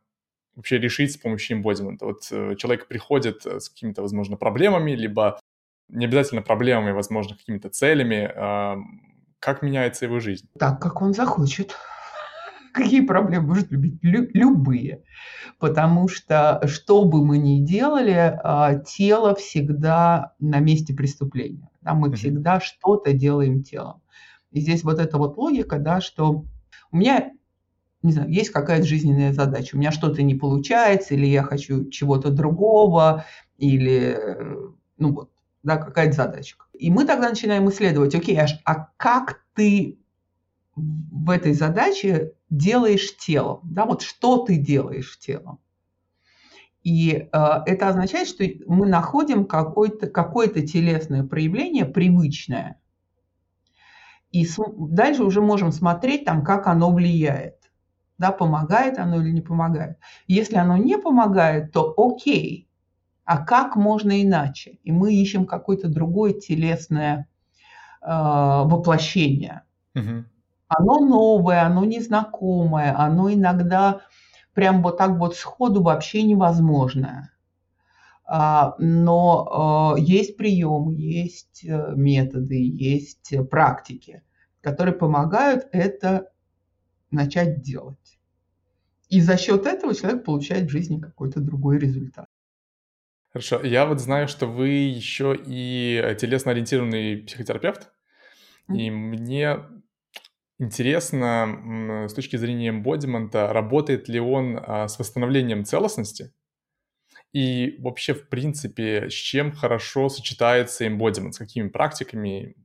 вообще 0.56 0.78
решить 0.78 1.12
с 1.12 1.18
помощью 1.18 1.58
embodiment? 1.58 1.98
Вот 2.02 2.28
э, 2.32 2.56
человек 2.56 2.88
приходит 2.88 3.46
с 3.46 3.70
какими-то, 3.70 4.02
возможно, 4.02 4.38
проблемами, 4.38 4.92
либо 4.92 5.40
не 5.90 6.06
обязательно 6.06 6.42
проблемами, 6.42 6.92
возможно, 6.92 7.36
какими-то 7.36 7.70
целями 7.70 8.32
как 9.44 9.62
меняется 9.62 10.06
его 10.06 10.22
жизнь? 10.22 10.48
Так, 10.58 10.82
как 10.82 11.02
он 11.02 11.14
захочет. 11.14 11.76
Какие 12.74 13.02
проблемы 13.02 13.48
может 13.48 13.72
любить? 13.72 14.00
Лю- 14.02 14.30
любые. 14.34 15.04
Потому 15.60 16.08
что, 16.08 16.62
что 16.68 17.06
бы 17.06 17.26
мы 17.26 17.38
ни 17.38 17.60
делали, 17.60 18.40
а, 18.44 18.76
тело 18.76 19.36
всегда 19.36 20.34
на 20.40 20.60
месте 20.60 20.94
преступления. 20.94 21.70
Да, 21.82 21.94
мы 21.94 22.14
всегда 22.16 22.60
что-то 22.62 23.14
делаем 23.14 23.64
телом. 23.64 24.02
И 24.52 24.62
здесь 24.62 24.84
вот 24.84 25.00
эта 25.00 25.18
вот 25.18 25.38
логика, 25.38 25.80
да, 25.80 26.02
что 26.02 26.46
у 26.92 26.98
меня 26.98 27.32
не 28.04 28.12
знаю, 28.12 28.30
есть 28.30 28.52
какая-то 28.52 28.86
жизненная 28.86 29.34
задача, 29.34 29.76
у 29.76 29.80
меня 29.80 29.92
что-то 29.92 30.22
не 30.24 30.36
получается, 30.36 31.14
или 31.16 31.26
я 31.26 31.42
хочу 31.44 31.90
чего-то 31.90 32.32
другого, 32.32 33.26
или, 33.58 34.20
ну 34.98 35.14
вот, 35.14 35.30
да, 35.64 35.78
какая-то 35.78 36.14
задачка. 36.14 36.66
И 36.74 36.92
мы 36.92 37.06
тогда 37.06 37.30
начинаем 37.30 37.70
исследовать, 37.70 38.14
окей, 38.14 38.38
а, 38.38 38.48
а 38.66 38.90
как 38.98 39.42
ты 39.56 40.00
в 40.76 41.30
этой 41.30 41.54
задаче 41.54 42.34
делаешь 42.54 43.18
телом, 43.18 43.62
да, 43.64 43.86
вот 43.86 44.02
что 44.02 44.38
ты 44.38 44.58
делаешь 44.58 45.18
телом. 45.20 45.60
И 46.84 47.12
э, 47.12 47.28
это 47.66 47.88
означает, 47.88 48.28
что 48.28 48.44
мы 48.68 48.86
находим 48.88 49.46
какое-то 49.46 50.08
какое 50.08 50.50
телесное 50.50 51.24
проявление 51.24 51.86
привычное. 51.86 52.80
И 54.32 54.48
дальше 54.78 55.24
уже 55.24 55.42
можем 55.42 55.72
смотреть, 55.72 56.26
там, 56.26 56.44
как 56.44 56.68
оно 56.68 56.92
влияет. 56.92 57.56
Да, 58.18 58.32
помогает 58.32 59.00
оно 59.00 59.22
или 59.22 59.32
не 59.32 59.42
помогает. 59.42 59.98
Если 60.28 60.56
оно 60.56 60.78
не 60.78 60.98
помогает, 60.98 61.72
то 61.72 61.94
окей, 61.98 62.70
а 63.26 63.44
как 63.44 63.76
можно 63.76 64.22
иначе? 64.22 64.80
И 64.84 64.92
мы 64.92 65.16
ищем 65.16 65.46
какое-то 65.46 65.88
другое 65.88 66.34
телесное 66.34 67.28
э, 68.02 68.08
воплощение. 68.08 69.64
Угу. 69.96 70.26
Оно 70.78 71.00
новое, 71.00 71.64
оно 71.64 71.86
незнакомое, 71.86 72.96
оно 72.98 73.32
иногда 73.32 74.02
прям 74.54 74.82
вот 74.84 74.98
так 74.98 75.18
вот 75.18 75.36
сходу 75.36 75.82
вообще 75.82 76.24
невозможное. 76.24 77.32
А, 78.26 78.76
но 78.80 79.96
э, 79.98 80.02
есть 80.02 80.38
приемы, 80.38 80.96
есть 80.96 81.66
э, 81.66 81.94
методы, 81.96 82.56
есть 82.56 83.34
практики, 83.50 84.24
которые 84.62 84.96
помогают 84.96 85.68
это 85.72 86.30
начать 87.12 87.62
делать. 87.62 88.20
И 89.10 89.22
за 89.22 89.38
счет 89.38 89.66
этого 89.66 89.94
человек 89.94 90.24
получает 90.24 90.66
в 90.66 90.72
жизни 90.72 91.00
какой-то 91.00 91.42
другой 91.42 91.78
результат. 91.78 92.28
Хорошо. 93.32 93.62
Я 93.64 93.86
вот 93.86 94.00
знаю, 94.00 94.28
что 94.28 94.46
вы 94.48 94.70
еще 94.70 95.36
и 95.36 96.02
э, 96.04 96.16
телесно-ориентированный 96.16 97.18
психотерапевт. 97.18 97.92
И 98.70 98.90
мне 98.90 99.60
интересно, 100.60 102.08
с 102.10 102.14
точки 102.14 102.36
зрения 102.38 102.70
эмбодимента, 102.70 103.52
работает 103.52 104.08
ли 104.08 104.20
он 104.20 104.60
а, 104.62 104.88
с 104.88 105.00
восстановлением 105.00 105.66
целостности? 105.66 106.34
И 107.32 107.78
вообще, 107.80 108.14
в 108.14 108.30
принципе, 108.30 109.10
с 109.10 109.14
чем 109.14 109.52
хорошо 109.52 110.10
сочетается 110.10 110.88
эмбодимент, 110.88 111.36
с 111.36 111.40
какими 111.40 111.68
практиками, 111.68 112.56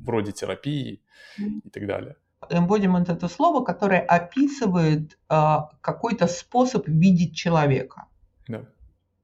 вроде 0.00 0.32
терапии 0.32 1.02
и 1.38 1.70
так 1.70 1.86
далее? 1.86 2.16
Эмбодимент– 2.50 3.08
это 3.10 3.28
слово, 3.28 3.64
которое 3.64 4.00
описывает 4.00 5.18
э, 5.28 5.56
какой-то 5.80 6.26
способ 6.26 6.86
видеть 6.86 7.34
человека. 7.34 8.06
Да 8.46 8.66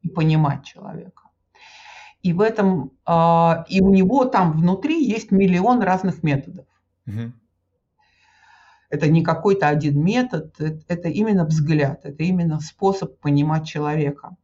и 0.03 0.09
понимать 0.09 0.65
человека. 0.65 1.23
И 2.23 2.33
в 2.33 2.41
этом, 2.41 2.93
а, 3.05 3.65
и 3.69 3.81
у 3.81 3.91
него 3.91 4.25
там 4.27 4.53
внутри 4.53 5.05
есть 5.05 5.33
миллион 5.33 5.83
разных 5.83 6.23
методов. 6.23 6.67
Угу. 7.07 7.33
Это 8.93 9.09
не 9.09 9.23
какой-то 9.23 9.69
один 9.69 10.05
метод, 10.05 10.55
это 10.61 11.09
именно 11.09 11.47
взгляд, 11.47 12.05
это 12.05 12.23
именно 12.25 12.61
способ 12.61 13.19
понимать 13.21 13.67
человека. 13.67 14.37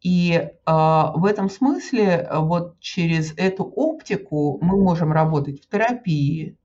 И 0.00 0.32
э, 0.32 0.50
в 0.66 1.24
этом 1.24 1.48
смысле 1.48 2.28
вот 2.32 2.80
через 2.80 3.32
эту 3.36 3.62
оптику 3.62 4.58
мы 4.60 4.82
можем 4.82 5.12
работать 5.12 5.62
в 5.62 5.68
терапии, 5.68 6.48
э, 6.48 6.56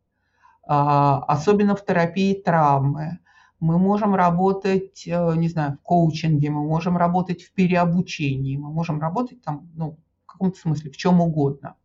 особенно 0.66 1.76
в 1.76 1.86
терапии 1.86 2.34
травмы, 2.34 3.20
мы 3.60 3.78
можем 3.78 4.16
работать, 4.16 5.04
э, 5.06 5.34
не 5.36 5.50
знаю, 5.50 5.74
в 5.74 5.84
коучинге, 5.84 6.50
мы 6.50 6.66
можем 6.66 6.98
работать 6.98 7.44
в 7.44 7.54
переобучении, 7.54 8.58
мы 8.58 8.72
можем 8.72 9.00
работать 9.00 9.44
там, 9.44 9.70
ну, 9.76 10.00
в 10.24 10.32
каком-то 10.32 10.58
смысле, 10.58 10.90
в 10.90 10.98
чем 10.98 11.22
угодно. 11.22 11.76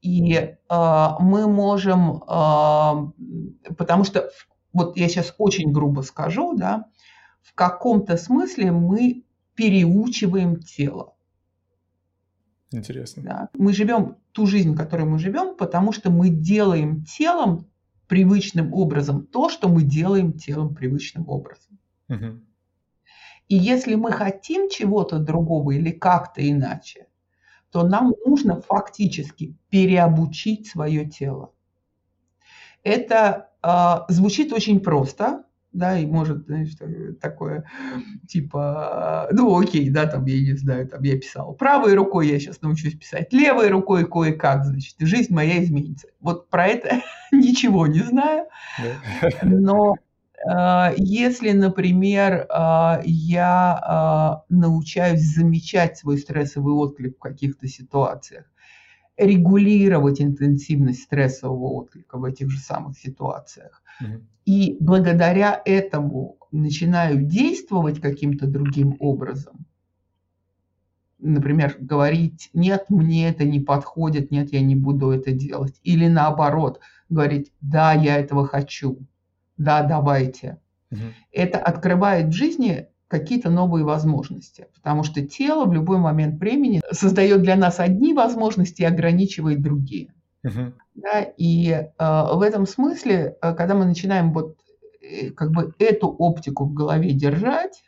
И 0.00 0.32
э, 0.34 0.56
мы 0.68 1.48
можем, 1.48 2.22
э, 2.22 3.72
потому 3.76 4.04
что, 4.04 4.30
вот 4.72 4.96
я 4.96 5.08
сейчас 5.08 5.34
очень 5.38 5.72
грубо 5.72 6.02
скажу, 6.02 6.56
да, 6.56 6.86
в 7.42 7.54
каком-то 7.54 8.16
смысле 8.16 8.72
мы 8.72 9.24
переучиваем 9.54 10.60
тело. 10.60 11.14
Интересно. 12.70 13.22
Да. 13.22 13.48
Мы 13.54 13.72
живем 13.72 14.18
ту 14.32 14.46
жизнь, 14.46 14.76
которую 14.76 15.10
мы 15.10 15.18
живем, 15.18 15.56
потому 15.56 15.92
что 15.92 16.10
мы 16.10 16.28
делаем 16.28 17.04
телом 17.04 17.66
привычным 18.06 18.72
образом 18.72 19.26
то, 19.26 19.48
что 19.48 19.68
мы 19.68 19.82
делаем 19.82 20.32
телом 20.32 20.74
привычным 20.74 21.28
образом. 21.28 21.78
Угу. 22.08 22.40
И 23.48 23.56
если 23.56 23.94
мы 23.94 24.12
хотим 24.12 24.68
чего-то 24.68 25.18
другого 25.18 25.72
или 25.72 25.90
как-то 25.90 26.46
иначе, 26.48 27.06
то 27.70 27.86
нам 27.86 28.14
нужно 28.24 28.60
фактически 28.60 29.56
переобучить 29.68 30.68
свое 30.68 31.04
тело. 31.04 31.52
Это 32.82 33.50
э, 33.62 34.12
звучит 34.12 34.52
очень 34.52 34.80
просто, 34.80 35.44
да, 35.72 35.98
и 35.98 36.06
может, 36.06 36.46
знаешь, 36.46 36.70
такое, 37.20 37.64
типа, 38.26 39.28
ну 39.32 39.58
окей, 39.58 39.90
да, 39.90 40.06
там, 40.06 40.24
я 40.24 40.40
не 40.40 40.56
знаю, 40.56 40.88
там 40.88 41.02
я 41.02 41.18
писал 41.18 41.54
правой 41.54 41.94
рукой, 41.94 42.28
я 42.28 42.38
сейчас 42.40 42.62
научусь 42.62 42.94
писать 42.94 43.32
левой 43.32 43.68
рукой 43.68 44.06
кое-как, 44.06 44.64
значит, 44.64 44.96
жизнь 45.00 45.34
моя 45.34 45.62
изменится. 45.62 46.08
Вот 46.20 46.48
про 46.48 46.66
это 46.66 47.02
ничего 47.32 47.86
не 47.86 48.00
знаю, 48.00 48.46
но 49.42 49.96
если, 50.96 51.52
например, 51.52 52.46
э, 52.48 53.00
я 53.04 54.42
э, 54.48 54.54
научаюсь 54.54 55.22
замечать 55.22 55.98
свой 55.98 56.18
стрессовый 56.18 56.74
отклик 56.74 57.16
в 57.16 57.20
каких-то 57.20 57.66
ситуациях, 57.66 58.44
регулировать 59.16 60.20
интенсивность 60.20 61.02
стрессового 61.02 61.72
отклика 61.72 62.18
в 62.18 62.24
этих 62.24 62.50
же 62.50 62.58
самых 62.60 62.96
ситуациях. 62.98 63.82
Mm-hmm. 64.00 64.22
И 64.44 64.76
благодаря 64.80 65.60
этому 65.64 66.38
начинаю 66.52 67.22
действовать 67.22 68.00
каким-то 68.00 68.46
другим 68.46 68.96
образом. 69.00 69.66
Например, 71.18 71.76
говорить, 71.80 72.48
нет, 72.54 72.86
мне 72.88 73.28
это 73.28 73.44
не 73.44 73.58
подходит, 73.58 74.30
нет, 74.30 74.52
я 74.52 74.60
не 74.60 74.76
буду 74.76 75.10
это 75.10 75.32
делать. 75.32 75.80
Или 75.82 76.06
наоборот, 76.06 76.80
говорить, 77.08 77.52
да, 77.60 77.92
я 77.92 78.18
этого 78.18 78.46
хочу, 78.46 79.00
да, 79.58 79.82
давайте. 79.82 80.58
Угу. 80.90 81.00
Это 81.32 81.58
открывает 81.58 82.28
в 82.28 82.32
жизни 82.32 82.88
какие-то 83.08 83.50
новые 83.50 83.84
возможности, 83.84 84.66
потому 84.74 85.02
что 85.02 85.26
тело 85.26 85.64
в 85.64 85.72
любой 85.72 85.98
момент 85.98 86.38
времени 86.38 86.80
создает 86.92 87.42
для 87.42 87.56
нас 87.56 87.80
одни 87.80 88.12
возможности 88.12 88.82
и 88.82 88.86
ограничивает 88.86 89.62
другие. 89.62 90.12
Uh-huh. 90.46 90.72
Да, 90.94 91.22
и 91.22 91.70
э, 91.70 91.88
в 91.98 92.42
этом 92.42 92.66
смысле, 92.66 93.36
э, 93.40 93.54
когда 93.54 93.74
мы 93.74 93.86
начинаем 93.86 94.32
вот 94.32 94.56
э, 95.00 95.30
как 95.30 95.50
бы 95.50 95.74
эту 95.78 96.08
оптику 96.08 96.66
в 96.66 96.74
голове 96.74 97.12
держать, 97.12 97.82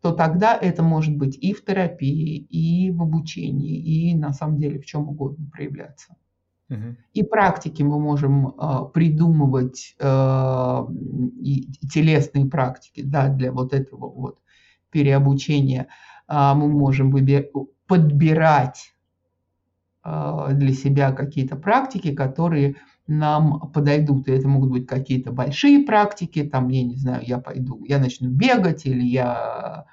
то 0.00 0.12
тогда 0.12 0.56
это 0.56 0.82
может 0.82 1.16
быть 1.16 1.36
и 1.36 1.52
в 1.52 1.64
терапии, 1.64 2.38
и 2.38 2.90
в 2.90 3.02
обучении, 3.02 3.76
и 3.76 4.14
на 4.14 4.32
самом 4.32 4.58
деле 4.58 4.80
в 4.80 4.86
чем 4.86 5.08
угодно 5.08 5.46
проявляться. 5.52 6.16
И 7.14 7.22
практики 7.22 7.82
мы 7.82 7.98
можем 7.98 8.48
э, 8.48 8.52
придумывать, 8.94 9.96
э, 9.98 10.86
и 11.42 11.72
телесные 11.92 12.46
практики, 12.46 13.02
да, 13.02 13.28
для 13.28 13.50
вот 13.52 13.72
этого 13.74 14.08
вот 14.08 14.38
переобучения. 14.90 15.88
Э, 16.28 16.54
мы 16.54 16.68
можем 16.68 17.10
выбир- 17.10 17.50
подбирать 17.86 18.94
э, 20.04 20.48
для 20.52 20.72
себя 20.72 21.12
какие-то 21.12 21.56
практики, 21.56 22.14
которые 22.14 22.76
нам 23.08 23.72
подойдут. 23.72 24.28
И 24.28 24.32
это 24.32 24.46
могут 24.46 24.70
быть 24.70 24.86
какие-то 24.86 25.32
большие 25.32 25.80
практики, 25.84 26.44
там, 26.44 26.68
я 26.68 26.84
не 26.84 26.96
знаю, 26.96 27.22
я 27.26 27.38
пойду, 27.38 27.84
я 27.84 27.98
начну 27.98 28.30
бегать, 28.30 28.86
или 28.86 29.02
я 29.02 29.86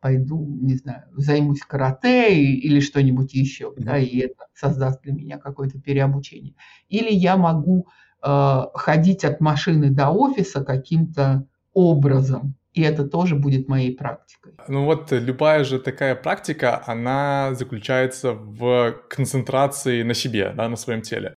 пойду, 0.00 0.58
не 0.60 0.74
знаю, 0.74 1.04
займусь 1.12 1.60
карате 1.60 2.42
или 2.42 2.80
что-нибудь 2.80 3.34
еще, 3.34 3.72
да, 3.76 3.98
и 3.98 4.18
это 4.18 4.46
создаст 4.54 5.02
для 5.02 5.12
меня 5.12 5.38
какое-то 5.38 5.80
переобучение. 5.80 6.54
Или 6.88 7.12
я 7.12 7.36
могу 7.36 7.86
э, 8.22 8.62
ходить 8.74 9.24
от 9.24 9.40
машины 9.40 9.90
до 9.90 10.10
офиса 10.10 10.64
каким-то 10.64 11.46
образом, 11.72 12.54
и 12.72 12.82
это 12.82 13.04
тоже 13.04 13.36
будет 13.36 13.68
моей 13.68 13.94
практикой. 13.96 14.54
Ну 14.68 14.84
вот 14.84 15.12
любая 15.12 15.64
же 15.64 15.78
такая 15.78 16.14
практика, 16.14 16.82
она 16.86 17.54
заключается 17.54 18.32
в 18.32 18.92
концентрации 19.08 20.02
на 20.02 20.14
себе, 20.14 20.52
да, 20.56 20.68
на 20.68 20.76
своем 20.76 21.02
теле. 21.02 21.34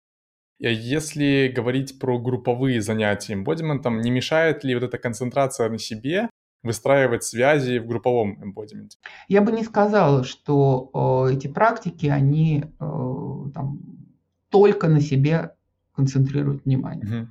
Если 0.59 1.51
говорить 1.53 1.99
про 1.99 2.19
групповые 2.19 2.81
занятия 2.81 3.33
эмбодиментом, 3.33 3.99
не 3.99 4.11
мешает 4.11 4.63
ли 4.63 4.75
вот 4.75 4.83
эта 4.83 4.97
концентрация 4.97 5.69
на 5.69 5.77
себе 5.77 6.29
выстраивать 6.63 7.23
связи 7.23 7.77
в 7.77 7.87
групповом 7.87 8.41
эмбодименте? 8.41 8.97
Я 9.27 9.41
бы 9.41 9.51
не 9.51 9.63
сказала, 9.63 10.23
что 10.23 11.25
э, 11.27 11.33
эти 11.33 11.47
практики, 11.47 12.07
они 12.07 12.63
э, 12.63 13.51
там, 13.53 13.79
только 14.49 14.87
на 14.87 15.01
себе 15.01 15.55
концентрируют 15.93 16.65
внимание. 16.65 17.23
Угу. 17.23 17.27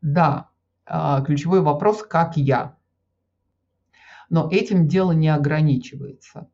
Да, 0.00 0.48
э, 0.86 1.22
ключевой 1.24 1.60
вопрос, 1.60 2.02
как 2.02 2.36
я. 2.36 2.76
Но 4.28 4.48
этим 4.50 4.88
дело 4.88 5.12
не 5.12 5.28
ограничивается. 5.28 6.48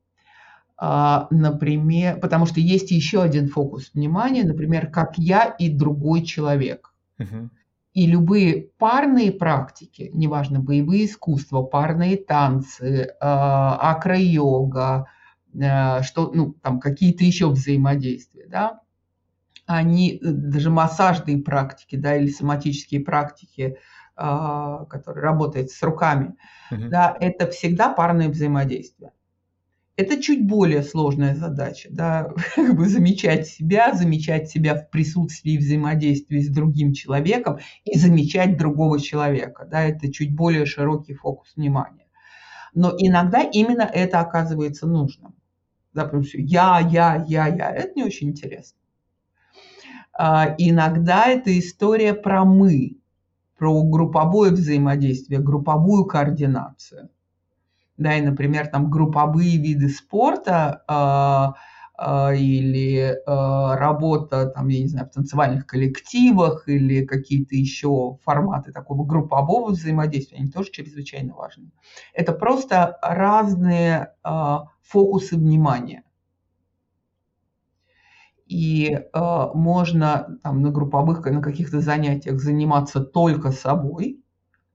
Э, 0.81 1.27
например, 1.31 2.19
потому 2.19 2.47
что 2.47 2.61
есть 2.61 2.91
еще 2.91 3.23
один 3.23 3.49
фокус 3.49 3.93
внимания, 3.95 4.43
например, 4.43 4.91
как 4.91 5.17
я 5.19 5.45
и 5.45 5.71
другой 5.71 6.23
человек. 6.25 6.93
Угу. 7.21 7.51
И 7.93 8.07
любые 8.07 8.71
парные 8.79 9.33
практики, 9.33 10.11
неважно, 10.15 10.61
боевые 10.61 11.05
искусства, 11.05 11.63
парные 11.63 12.17
танцы, 12.17 12.87
э, 12.87 13.15
акро-йога, 13.21 15.07
э, 15.55 16.03
что, 16.03 16.33
ну, 16.33 16.55
там 16.63 16.81
какие-то 16.81 17.25
еще 17.25 17.49
взаимодействия, 17.51 18.47
да, 18.49 18.81
они, 19.67 20.15
э, 20.15 20.19
даже 20.23 20.71
массажные 20.71 21.37
практики, 21.39 21.97
да, 21.97 22.17
или 22.17 22.31
соматические 22.31 23.01
практики, 23.01 23.77
которые 24.15 25.23
работают 25.23 25.71
с 25.71 25.83
руками, 25.83 26.37
uh-huh. 26.71 26.89
да, 26.89 27.17
это 27.19 27.51
всегда 27.51 27.89
парное 27.89 28.29
взаимодействие. 28.29 29.13
Это 30.03 30.21
чуть 30.21 30.45
более 30.45 30.83
сложная 30.83 31.37
задача, 31.37 31.89
да, 31.93 32.33
как 32.57 32.75
бы 32.75 32.89
замечать 32.89 33.47
себя, 33.47 33.95
замечать 33.95 34.51
себя 34.51 34.75
в 34.75 34.91
присутствии 34.91 35.57
взаимодействия 35.57 36.43
с 36.43 36.49
другим 36.49 36.93
человеком 36.93 37.61
и 37.85 37.97
замечать 37.97 38.59
другого 38.59 38.99
человека, 38.99 39.65
да, 39.71 39.85
это 39.85 40.13
чуть 40.13 40.35
более 40.35 40.67
широкий 40.67 41.15
фокус 41.15 41.53
внимания. 41.55 42.09
Но 42.75 42.93
иногда 42.99 43.43
именно 43.43 43.83
это 43.83 44.19
оказывается 44.19 44.89
нужным. 44.89 45.37
Да, 45.95 46.05
потому 46.05 46.25
что 46.25 46.39
я, 46.39 46.81
я, 46.81 47.25
я, 47.29 47.47
я, 47.47 47.71
это 47.71 47.93
не 47.95 48.03
очень 48.03 48.31
интересно. 48.31 48.79
А, 50.13 50.53
иногда 50.59 51.27
это 51.27 51.57
история 51.57 52.15
про 52.15 52.45
мы, 52.45 52.97
про 53.57 53.85
групповое 53.85 54.51
взаимодействие, 54.51 55.39
групповую 55.39 56.07
координацию 56.07 57.11
да, 58.03 58.17
и, 58.17 58.23
например, 58.23 58.67
там 58.69 58.91
групповые 58.91 59.57
виды 59.57 59.89
спорта 59.89 60.85
э, 60.89 62.05
э, 62.05 62.37
или 62.37 63.15
э, 63.15 63.17
работа, 63.77 64.47
там, 64.47 64.69
я 64.69 64.81
не 64.81 64.89
знаю, 64.89 65.07
в 65.07 65.13
танцевальных 65.13 65.67
коллективах 65.67 66.69
или 66.69 67.07
какие-то 67.07 67.55
еще 67.55 68.19
форматы 68.25 68.73
такого 68.73 69.05
группового 69.05 69.71
взаимодействия, 69.71 70.39
они 70.39 70.51
тоже 70.51 70.71
чрезвычайно 70.71 71.35
важны. 71.35 71.71
Это 72.15 72.33
просто 72.33 72.99
разные 73.03 74.15
э, 74.25 74.57
фокусы 74.83 75.37
внимания. 75.37 76.05
И 78.47 78.91
э, 78.91 79.47
можно 79.55 80.39
там, 80.43 80.61
на 80.61 80.71
групповых, 80.71 81.25
на 81.25 81.41
каких-то 81.41 81.81
занятиях 81.81 82.39
заниматься 82.39 83.01
только 83.01 83.51
собой, 83.51 84.23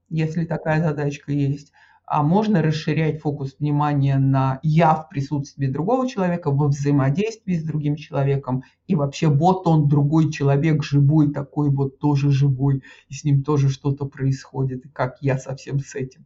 если 0.08 0.44
такая 0.44 0.82
задачка 0.82 1.32
есть 1.32 1.72
а 2.10 2.22
можно 2.22 2.62
расширять 2.62 3.20
фокус 3.20 3.56
внимания 3.58 4.18
на 4.18 4.60
я 4.62 4.94
в 4.94 5.08
присутствии 5.10 5.66
другого 5.66 6.08
человека, 6.08 6.50
во 6.50 6.68
взаимодействии 6.68 7.54
с 7.54 7.62
другим 7.62 7.96
человеком, 7.96 8.62
и 8.86 8.94
вообще 8.94 9.28
вот 9.28 9.66
он 9.66 9.88
другой 9.88 10.32
человек, 10.32 10.82
живой 10.82 11.32
такой, 11.32 11.70
вот 11.70 11.98
тоже 11.98 12.30
живой, 12.30 12.82
и 13.08 13.14
с 13.14 13.24
ним 13.24 13.42
тоже 13.42 13.68
что-то 13.68 14.06
происходит, 14.06 14.86
и 14.86 14.88
как 14.88 15.18
я 15.20 15.38
совсем 15.38 15.80
с 15.80 15.94
этим. 15.94 16.24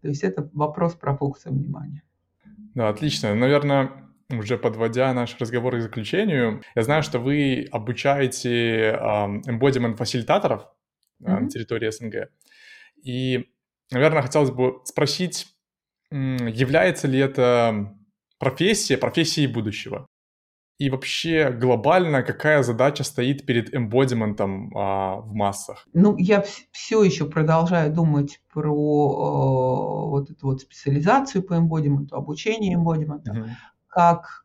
То 0.00 0.08
есть 0.08 0.24
это 0.24 0.48
вопрос 0.54 0.94
про 0.94 1.14
фокус 1.16 1.44
внимания. 1.44 2.02
Да, 2.74 2.88
отлично. 2.88 3.34
Наверное, 3.34 3.90
уже 4.30 4.56
подводя 4.56 5.12
наш 5.12 5.36
разговор 5.38 5.76
к 5.76 5.82
заключению, 5.82 6.62
я 6.74 6.82
знаю, 6.82 7.02
что 7.02 7.18
вы 7.18 7.66
обучаете 7.70 8.92
embodiment 9.46 9.96
фасилитаторов 9.96 10.66
mm-hmm. 11.22 11.40
на 11.40 11.48
территории 11.48 11.90
СНГ. 11.90 12.30
И 13.02 13.48
наверное, 13.90 14.22
хотелось 14.22 14.50
бы 14.50 14.80
спросить, 14.84 15.46
является 16.10 17.06
ли 17.06 17.18
это 17.18 17.94
профессия 18.38 18.96
профессией 18.96 19.46
будущего? 19.46 20.06
И 20.78 20.90
вообще 20.90 21.50
глобально 21.50 22.22
какая 22.22 22.62
задача 22.62 23.02
стоит 23.02 23.44
перед 23.44 23.74
эмбодиментом 23.74 24.72
а, 24.76 25.16
в 25.16 25.34
массах? 25.34 25.88
Ну, 25.92 26.16
я 26.18 26.44
все 26.70 27.02
еще 27.02 27.26
продолжаю 27.26 27.92
думать 27.92 28.40
про 28.52 28.70
э, 28.70 30.08
вот 30.08 30.30
эту 30.30 30.46
вот 30.46 30.60
специализацию 30.60 31.42
по 31.42 31.58
эмбодименту, 31.58 32.14
обучение 32.14 32.76
эмбодимента, 32.76 33.32
uh-huh. 33.32 33.48
как 33.88 34.44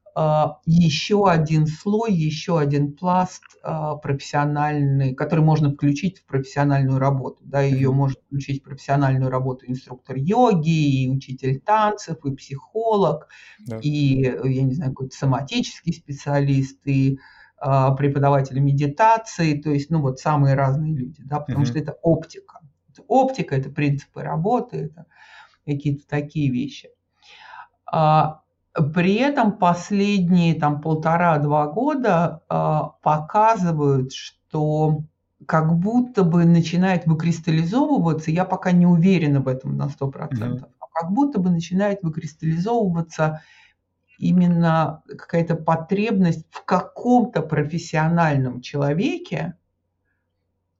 еще 0.66 1.28
один 1.28 1.66
слой, 1.66 2.14
еще 2.14 2.60
один 2.60 2.96
пласт 2.96 3.44
а, 3.64 3.96
профессиональный, 3.96 5.16
который 5.16 5.44
можно 5.44 5.72
включить 5.72 6.20
в 6.20 6.26
профессиональную 6.26 7.00
работу. 7.00 7.42
Да, 7.42 7.62
ее 7.62 7.92
может 7.92 8.20
включить 8.20 8.62
в 8.62 8.66
профессиональную 8.66 9.32
работу 9.32 9.66
инструктор 9.68 10.16
йоги, 10.16 11.04
и 11.04 11.10
учитель 11.10 11.60
танцев, 11.60 12.24
и 12.26 12.36
психолог, 12.36 13.28
да. 13.60 13.80
и, 13.82 14.22
я 14.22 14.62
не 14.62 14.74
знаю, 14.74 14.92
какой-то 14.92 15.16
соматический 15.16 15.94
специалист, 15.94 16.86
и 16.86 17.18
а, 17.58 17.96
преподаватель 17.96 18.60
медитации, 18.60 19.60
то 19.60 19.72
есть, 19.72 19.90
ну 19.90 20.02
вот 20.02 20.20
самые 20.20 20.54
разные 20.54 20.94
люди, 20.94 21.24
да, 21.24 21.40
потому 21.40 21.62
угу. 21.62 21.68
что 21.68 21.80
это 21.80 21.94
оптика. 22.02 22.60
Это 22.92 23.04
оптика, 23.08 23.56
это 23.56 23.70
принципы 23.70 24.22
работы, 24.22 24.78
это 24.92 25.06
какие-то 25.66 26.06
такие 26.08 26.52
вещи. 26.52 26.90
При 28.74 29.16
этом 29.16 29.52
последние 29.58 30.56
там 30.56 30.82
полтора-два 30.82 31.68
года 31.68 32.42
э, 32.50 32.80
показывают, 33.04 34.14
что 34.14 35.04
как 35.46 35.78
будто 35.78 36.24
бы 36.24 36.46
начинает 36.46 37.06
выкристаллизовываться, 37.06 38.32
я 38.32 38.46
пока 38.46 38.72
не 38.72 38.88
уверена 38.88 39.42
в 39.42 39.48
этом 39.48 39.78
на 39.78 39.84
100%, 39.84 40.30
mm-hmm. 40.32 40.66
как 40.94 41.12
будто 41.12 41.40
бы 41.40 41.52
начинает 41.52 42.02
выкристаллизовываться 42.02 43.42
именно 44.18 45.04
какая-то 45.08 45.56
потребность 45.56 46.46
в 46.50 46.64
каком-то 46.66 47.42
профессиональном 47.42 48.62
человеке, 48.62 49.56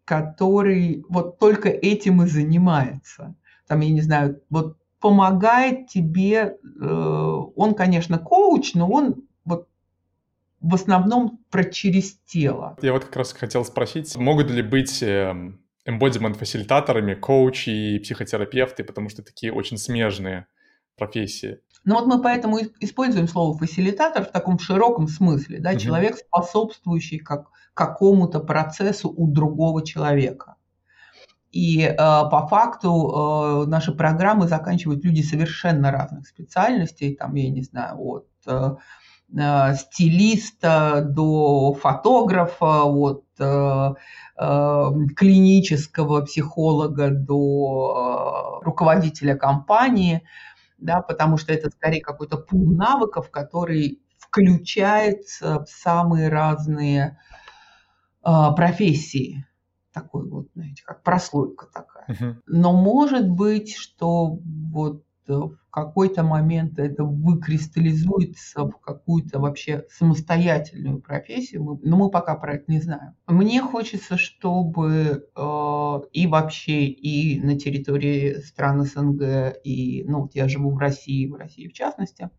который 0.06 1.06
вот 1.10 1.40
только 1.40 1.70
этим 1.70 2.24
и 2.24 2.28
занимается. 2.28 3.36
Там, 3.68 3.82
я 3.82 3.92
не 3.92 4.02
знаю, 4.02 4.42
вот 4.50 4.78
помогает 5.04 5.88
тебе, 5.88 6.58
э, 6.64 6.86
он, 7.58 7.76
конечно, 7.76 8.18
коуч, 8.18 8.74
но 8.74 8.90
он 8.90 9.28
вот 9.44 9.68
в 10.62 10.76
основном 10.76 11.40
про 11.52 11.66
через 11.66 12.14
тело. 12.26 12.78
Я 12.82 12.94
вот 12.94 13.04
как 13.04 13.18
раз 13.18 13.34
хотел 13.34 13.66
спросить, 13.66 14.16
могут 14.16 14.50
ли 14.50 14.62
быть 14.62 15.04
эмбодимент-фасилитаторами 15.04 17.16
эм, 17.16 17.20
коучи 17.20 17.70
и 17.70 18.00
психотерапевты, 18.00 18.86
потому 18.86 19.10
что 19.10 19.24
такие 19.24 19.52
очень 19.52 19.78
смежные 19.78 20.48
профессии. 20.96 21.60
Ну 21.84 21.96
вот 21.96 22.08
мы 22.08 22.22
поэтому 22.22 22.60
используем 22.80 23.28
слово 23.28 23.58
фасилитатор 23.58 24.24
в 24.24 24.32
таком 24.32 24.58
широком 24.58 25.10
смысле, 25.10 25.60
да, 25.60 25.72
угу. 25.72 25.80
человек, 25.80 26.16
способствующий 26.16 27.20
как, 27.20 27.50
какому-то 27.74 28.40
процессу 28.40 29.10
у 29.10 29.30
другого 29.30 29.86
человека. 29.86 30.56
И 31.54 31.84
э, 31.84 31.96
по 31.96 32.48
факту 32.50 33.64
э, 33.66 33.70
наши 33.70 33.92
программы 33.94 34.48
заканчивают 34.48 35.06
люди 35.06 35.22
совершенно 35.22 35.92
разных 35.92 36.28
специальностей, 36.28 37.16
там, 37.16 37.36
я 37.36 37.52
не 37.52 37.62
знаю, 37.62 37.96
от 38.02 38.28
э, 38.48 38.76
э 39.38 39.76
стилиста 39.76 41.06
до 41.08 41.74
фотографа, 41.74 42.86
от 42.86 43.26
э, 43.38 43.94
э, 44.36 44.92
клинического 45.16 46.22
психолога 46.22 47.12
до 47.12 48.60
э, 48.62 48.66
руководителя 48.66 49.36
компании, 49.36 50.24
да, 50.80 51.02
потому 51.02 51.38
что 51.38 51.54
это 51.54 51.70
скорее 51.70 52.02
какой-то 52.02 52.38
пул 52.38 52.66
навыков, 52.66 53.30
который 53.30 54.02
включается 54.18 55.64
в 55.64 55.70
самые 55.70 56.30
разные 56.30 57.20
э, 58.26 58.32
профессии 58.56 59.46
такой 59.94 60.28
вот, 60.28 60.48
знаете, 60.56 60.84
как 60.86 61.04
прослойка 61.04 61.68
такая. 61.74 62.06
Uh-huh. 62.10 62.36
Но 62.48 62.74
может 62.74 63.30
быть, 63.30 63.76
что 63.76 64.40
вот 64.72 65.04
э, 65.28 65.34
в 65.34 65.58
какой-то 65.70 66.24
момент 66.24 66.80
это 66.80 67.04
выкристаллизуется 67.04 68.66
в 68.66 68.78
какую-то 68.80 69.40
вообще 69.40 69.86
самостоятельную 69.90 71.00
профессию, 71.00 71.80
но 71.84 71.98
мы 71.98 72.10
пока 72.10 72.36
про 72.36 72.56
это 72.56 72.66
не 72.68 72.82
знаем. 72.82 73.16
Мне 73.28 73.62
хочется, 73.62 74.18
чтобы 74.18 75.30
э, 75.36 76.00
и 76.12 76.28
вообще, 76.28 76.86
и 76.86 77.40
на 77.40 77.58
территории 77.58 78.42
стран 78.42 78.84
СНГ, 78.84 79.56
и, 79.64 80.04
ну, 80.08 80.22
вот 80.22 80.36
я 80.36 80.50
живу 80.50 80.72
в 80.72 80.78
России, 80.78 81.28
в 81.28 81.36
России 81.36 81.68
в 81.68 81.74
частности, 81.74 82.30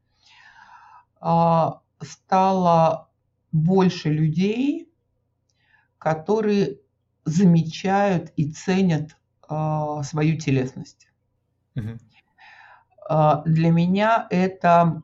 э, 1.23 1.67
стало 2.01 3.11
больше 3.53 4.11
людей, 4.11 4.91
которые 5.99 6.81
замечают 7.25 8.33
и 8.37 8.51
ценят 8.51 9.17
э, 9.49 10.03
свою 10.03 10.39
телесность. 10.39 11.09
Угу. 11.77 11.99
Э, 13.11 13.43
для 13.47 13.71
меня 13.71 14.27
это, 14.31 15.03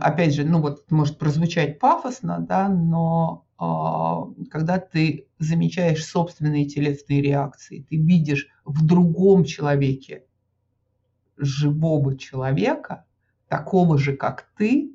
опять 0.00 0.34
же, 0.34 0.44
ну 0.44 0.60
вот 0.60 0.90
может 0.90 1.18
прозвучать 1.18 1.78
пафосно, 1.78 2.38
да, 2.40 2.68
но 2.68 3.46
э, 3.60 4.44
когда 4.50 4.78
ты 4.78 5.26
замечаешь 5.38 6.04
собственные 6.04 6.66
телесные 6.66 7.20
реакции, 7.20 7.86
ты 7.88 7.96
видишь 7.96 8.48
в 8.64 8.84
другом 8.84 9.44
человеке 9.44 10.24
живого 11.36 12.16
человека, 12.16 13.04
такого 13.48 13.96
же, 13.98 14.16
как 14.16 14.48
ты, 14.56 14.92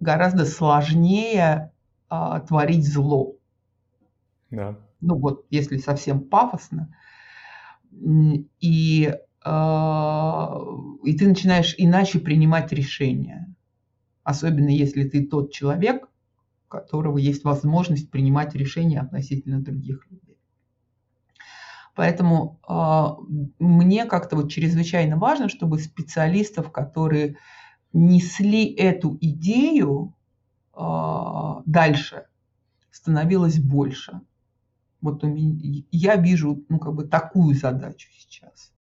гораздо 0.00 0.44
сложнее 0.44 1.72
э, 2.10 2.40
творить 2.46 2.86
зло. 2.86 3.36
Да 4.50 4.76
ну 5.04 5.16
вот 5.18 5.46
если 5.50 5.76
совсем 5.76 6.20
пафосно, 6.20 6.94
и, 8.60 9.14
э, 9.44 9.50
и 11.04 11.16
ты 11.16 11.28
начинаешь 11.28 11.74
иначе 11.78 12.18
принимать 12.18 12.72
решения. 12.72 13.54
Особенно 14.24 14.70
если 14.70 15.08
ты 15.08 15.26
тот 15.26 15.52
человек, 15.52 16.08
у 16.66 16.68
которого 16.68 17.18
есть 17.18 17.44
возможность 17.44 18.10
принимать 18.10 18.54
решения 18.54 19.00
относительно 19.00 19.60
других 19.62 20.10
людей. 20.10 20.38
Поэтому 21.94 22.58
э, 22.68 23.44
мне 23.60 24.06
как-то 24.06 24.36
вот 24.36 24.50
чрезвычайно 24.50 25.16
важно, 25.16 25.48
чтобы 25.48 25.78
специалистов, 25.78 26.72
которые 26.72 27.36
несли 27.92 28.74
эту 28.74 29.16
идею 29.20 30.14
э, 30.74 30.80
дальше, 31.66 32.26
становилось 32.90 33.60
больше. 33.60 34.20
Вот 35.04 35.22
у 35.22 35.26
меня, 35.26 35.82
я 35.92 36.16
вижу, 36.16 36.64
ну, 36.70 36.78
как 36.78 36.94
бы 36.94 37.04
такую 37.04 37.54
задачу 37.54 38.08
сейчас. 38.16 38.72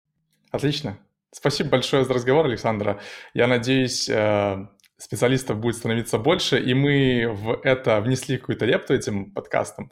Отлично. 0.52 0.98
Спасибо 1.32 1.72
большое 1.72 2.06
за 2.06 2.14
разговор, 2.14 2.46
Александра. 2.46 3.02
Я 3.34 3.48
надеюсь, 3.48 4.08
э, 4.08 4.68
специалистов 4.98 5.60
будет 5.60 5.76
становиться 5.76 6.18
больше, 6.18 6.64
и 6.64 6.74
мы 6.74 7.28
в 7.28 7.60
это 7.64 8.00
внесли 8.00 8.38
какую-то 8.38 8.64
лепту 8.64 8.94
этим 8.94 9.32
подкастом. 9.32 9.92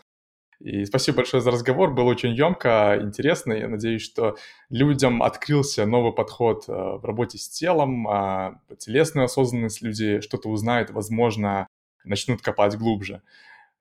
И 0.61 0.85
спасибо 0.85 1.17
большое 1.17 1.41
за 1.41 1.51
разговор, 1.51 1.93
было 1.93 2.05
очень 2.05 2.33
емко, 2.33 2.99
интересно. 3.01 3.51
Я 3.51 3.67
надеюсь, 3.67 4.03
что 4.03 4.37
людям 4.69 5.21
открылся 5.23 5.85
новый 5.85 6.13
подход 6.13 6.63
э, 6.69 6.71
в 6.71 7.03
работе 7.03 7.39
с 7.39 7.49
телом, 7.49 8.07
а, 8.07 8.61
телесную 8.77 9.25
осознанность, 9.25 9.81
люди 9.81 10.21
что-то 10.21 10.47
узнают, 10.47 10.91
возможно, 10.91 11.67
начнут 12.05 12.41
копать 12.41 12.77
глубже. 12.77 13.21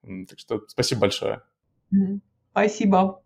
Так 0.01 0.37
что 0.37 0.63
спасибо 0.67 1.01
большое. 1.01 1.43
Спасибо. 2.53 3.21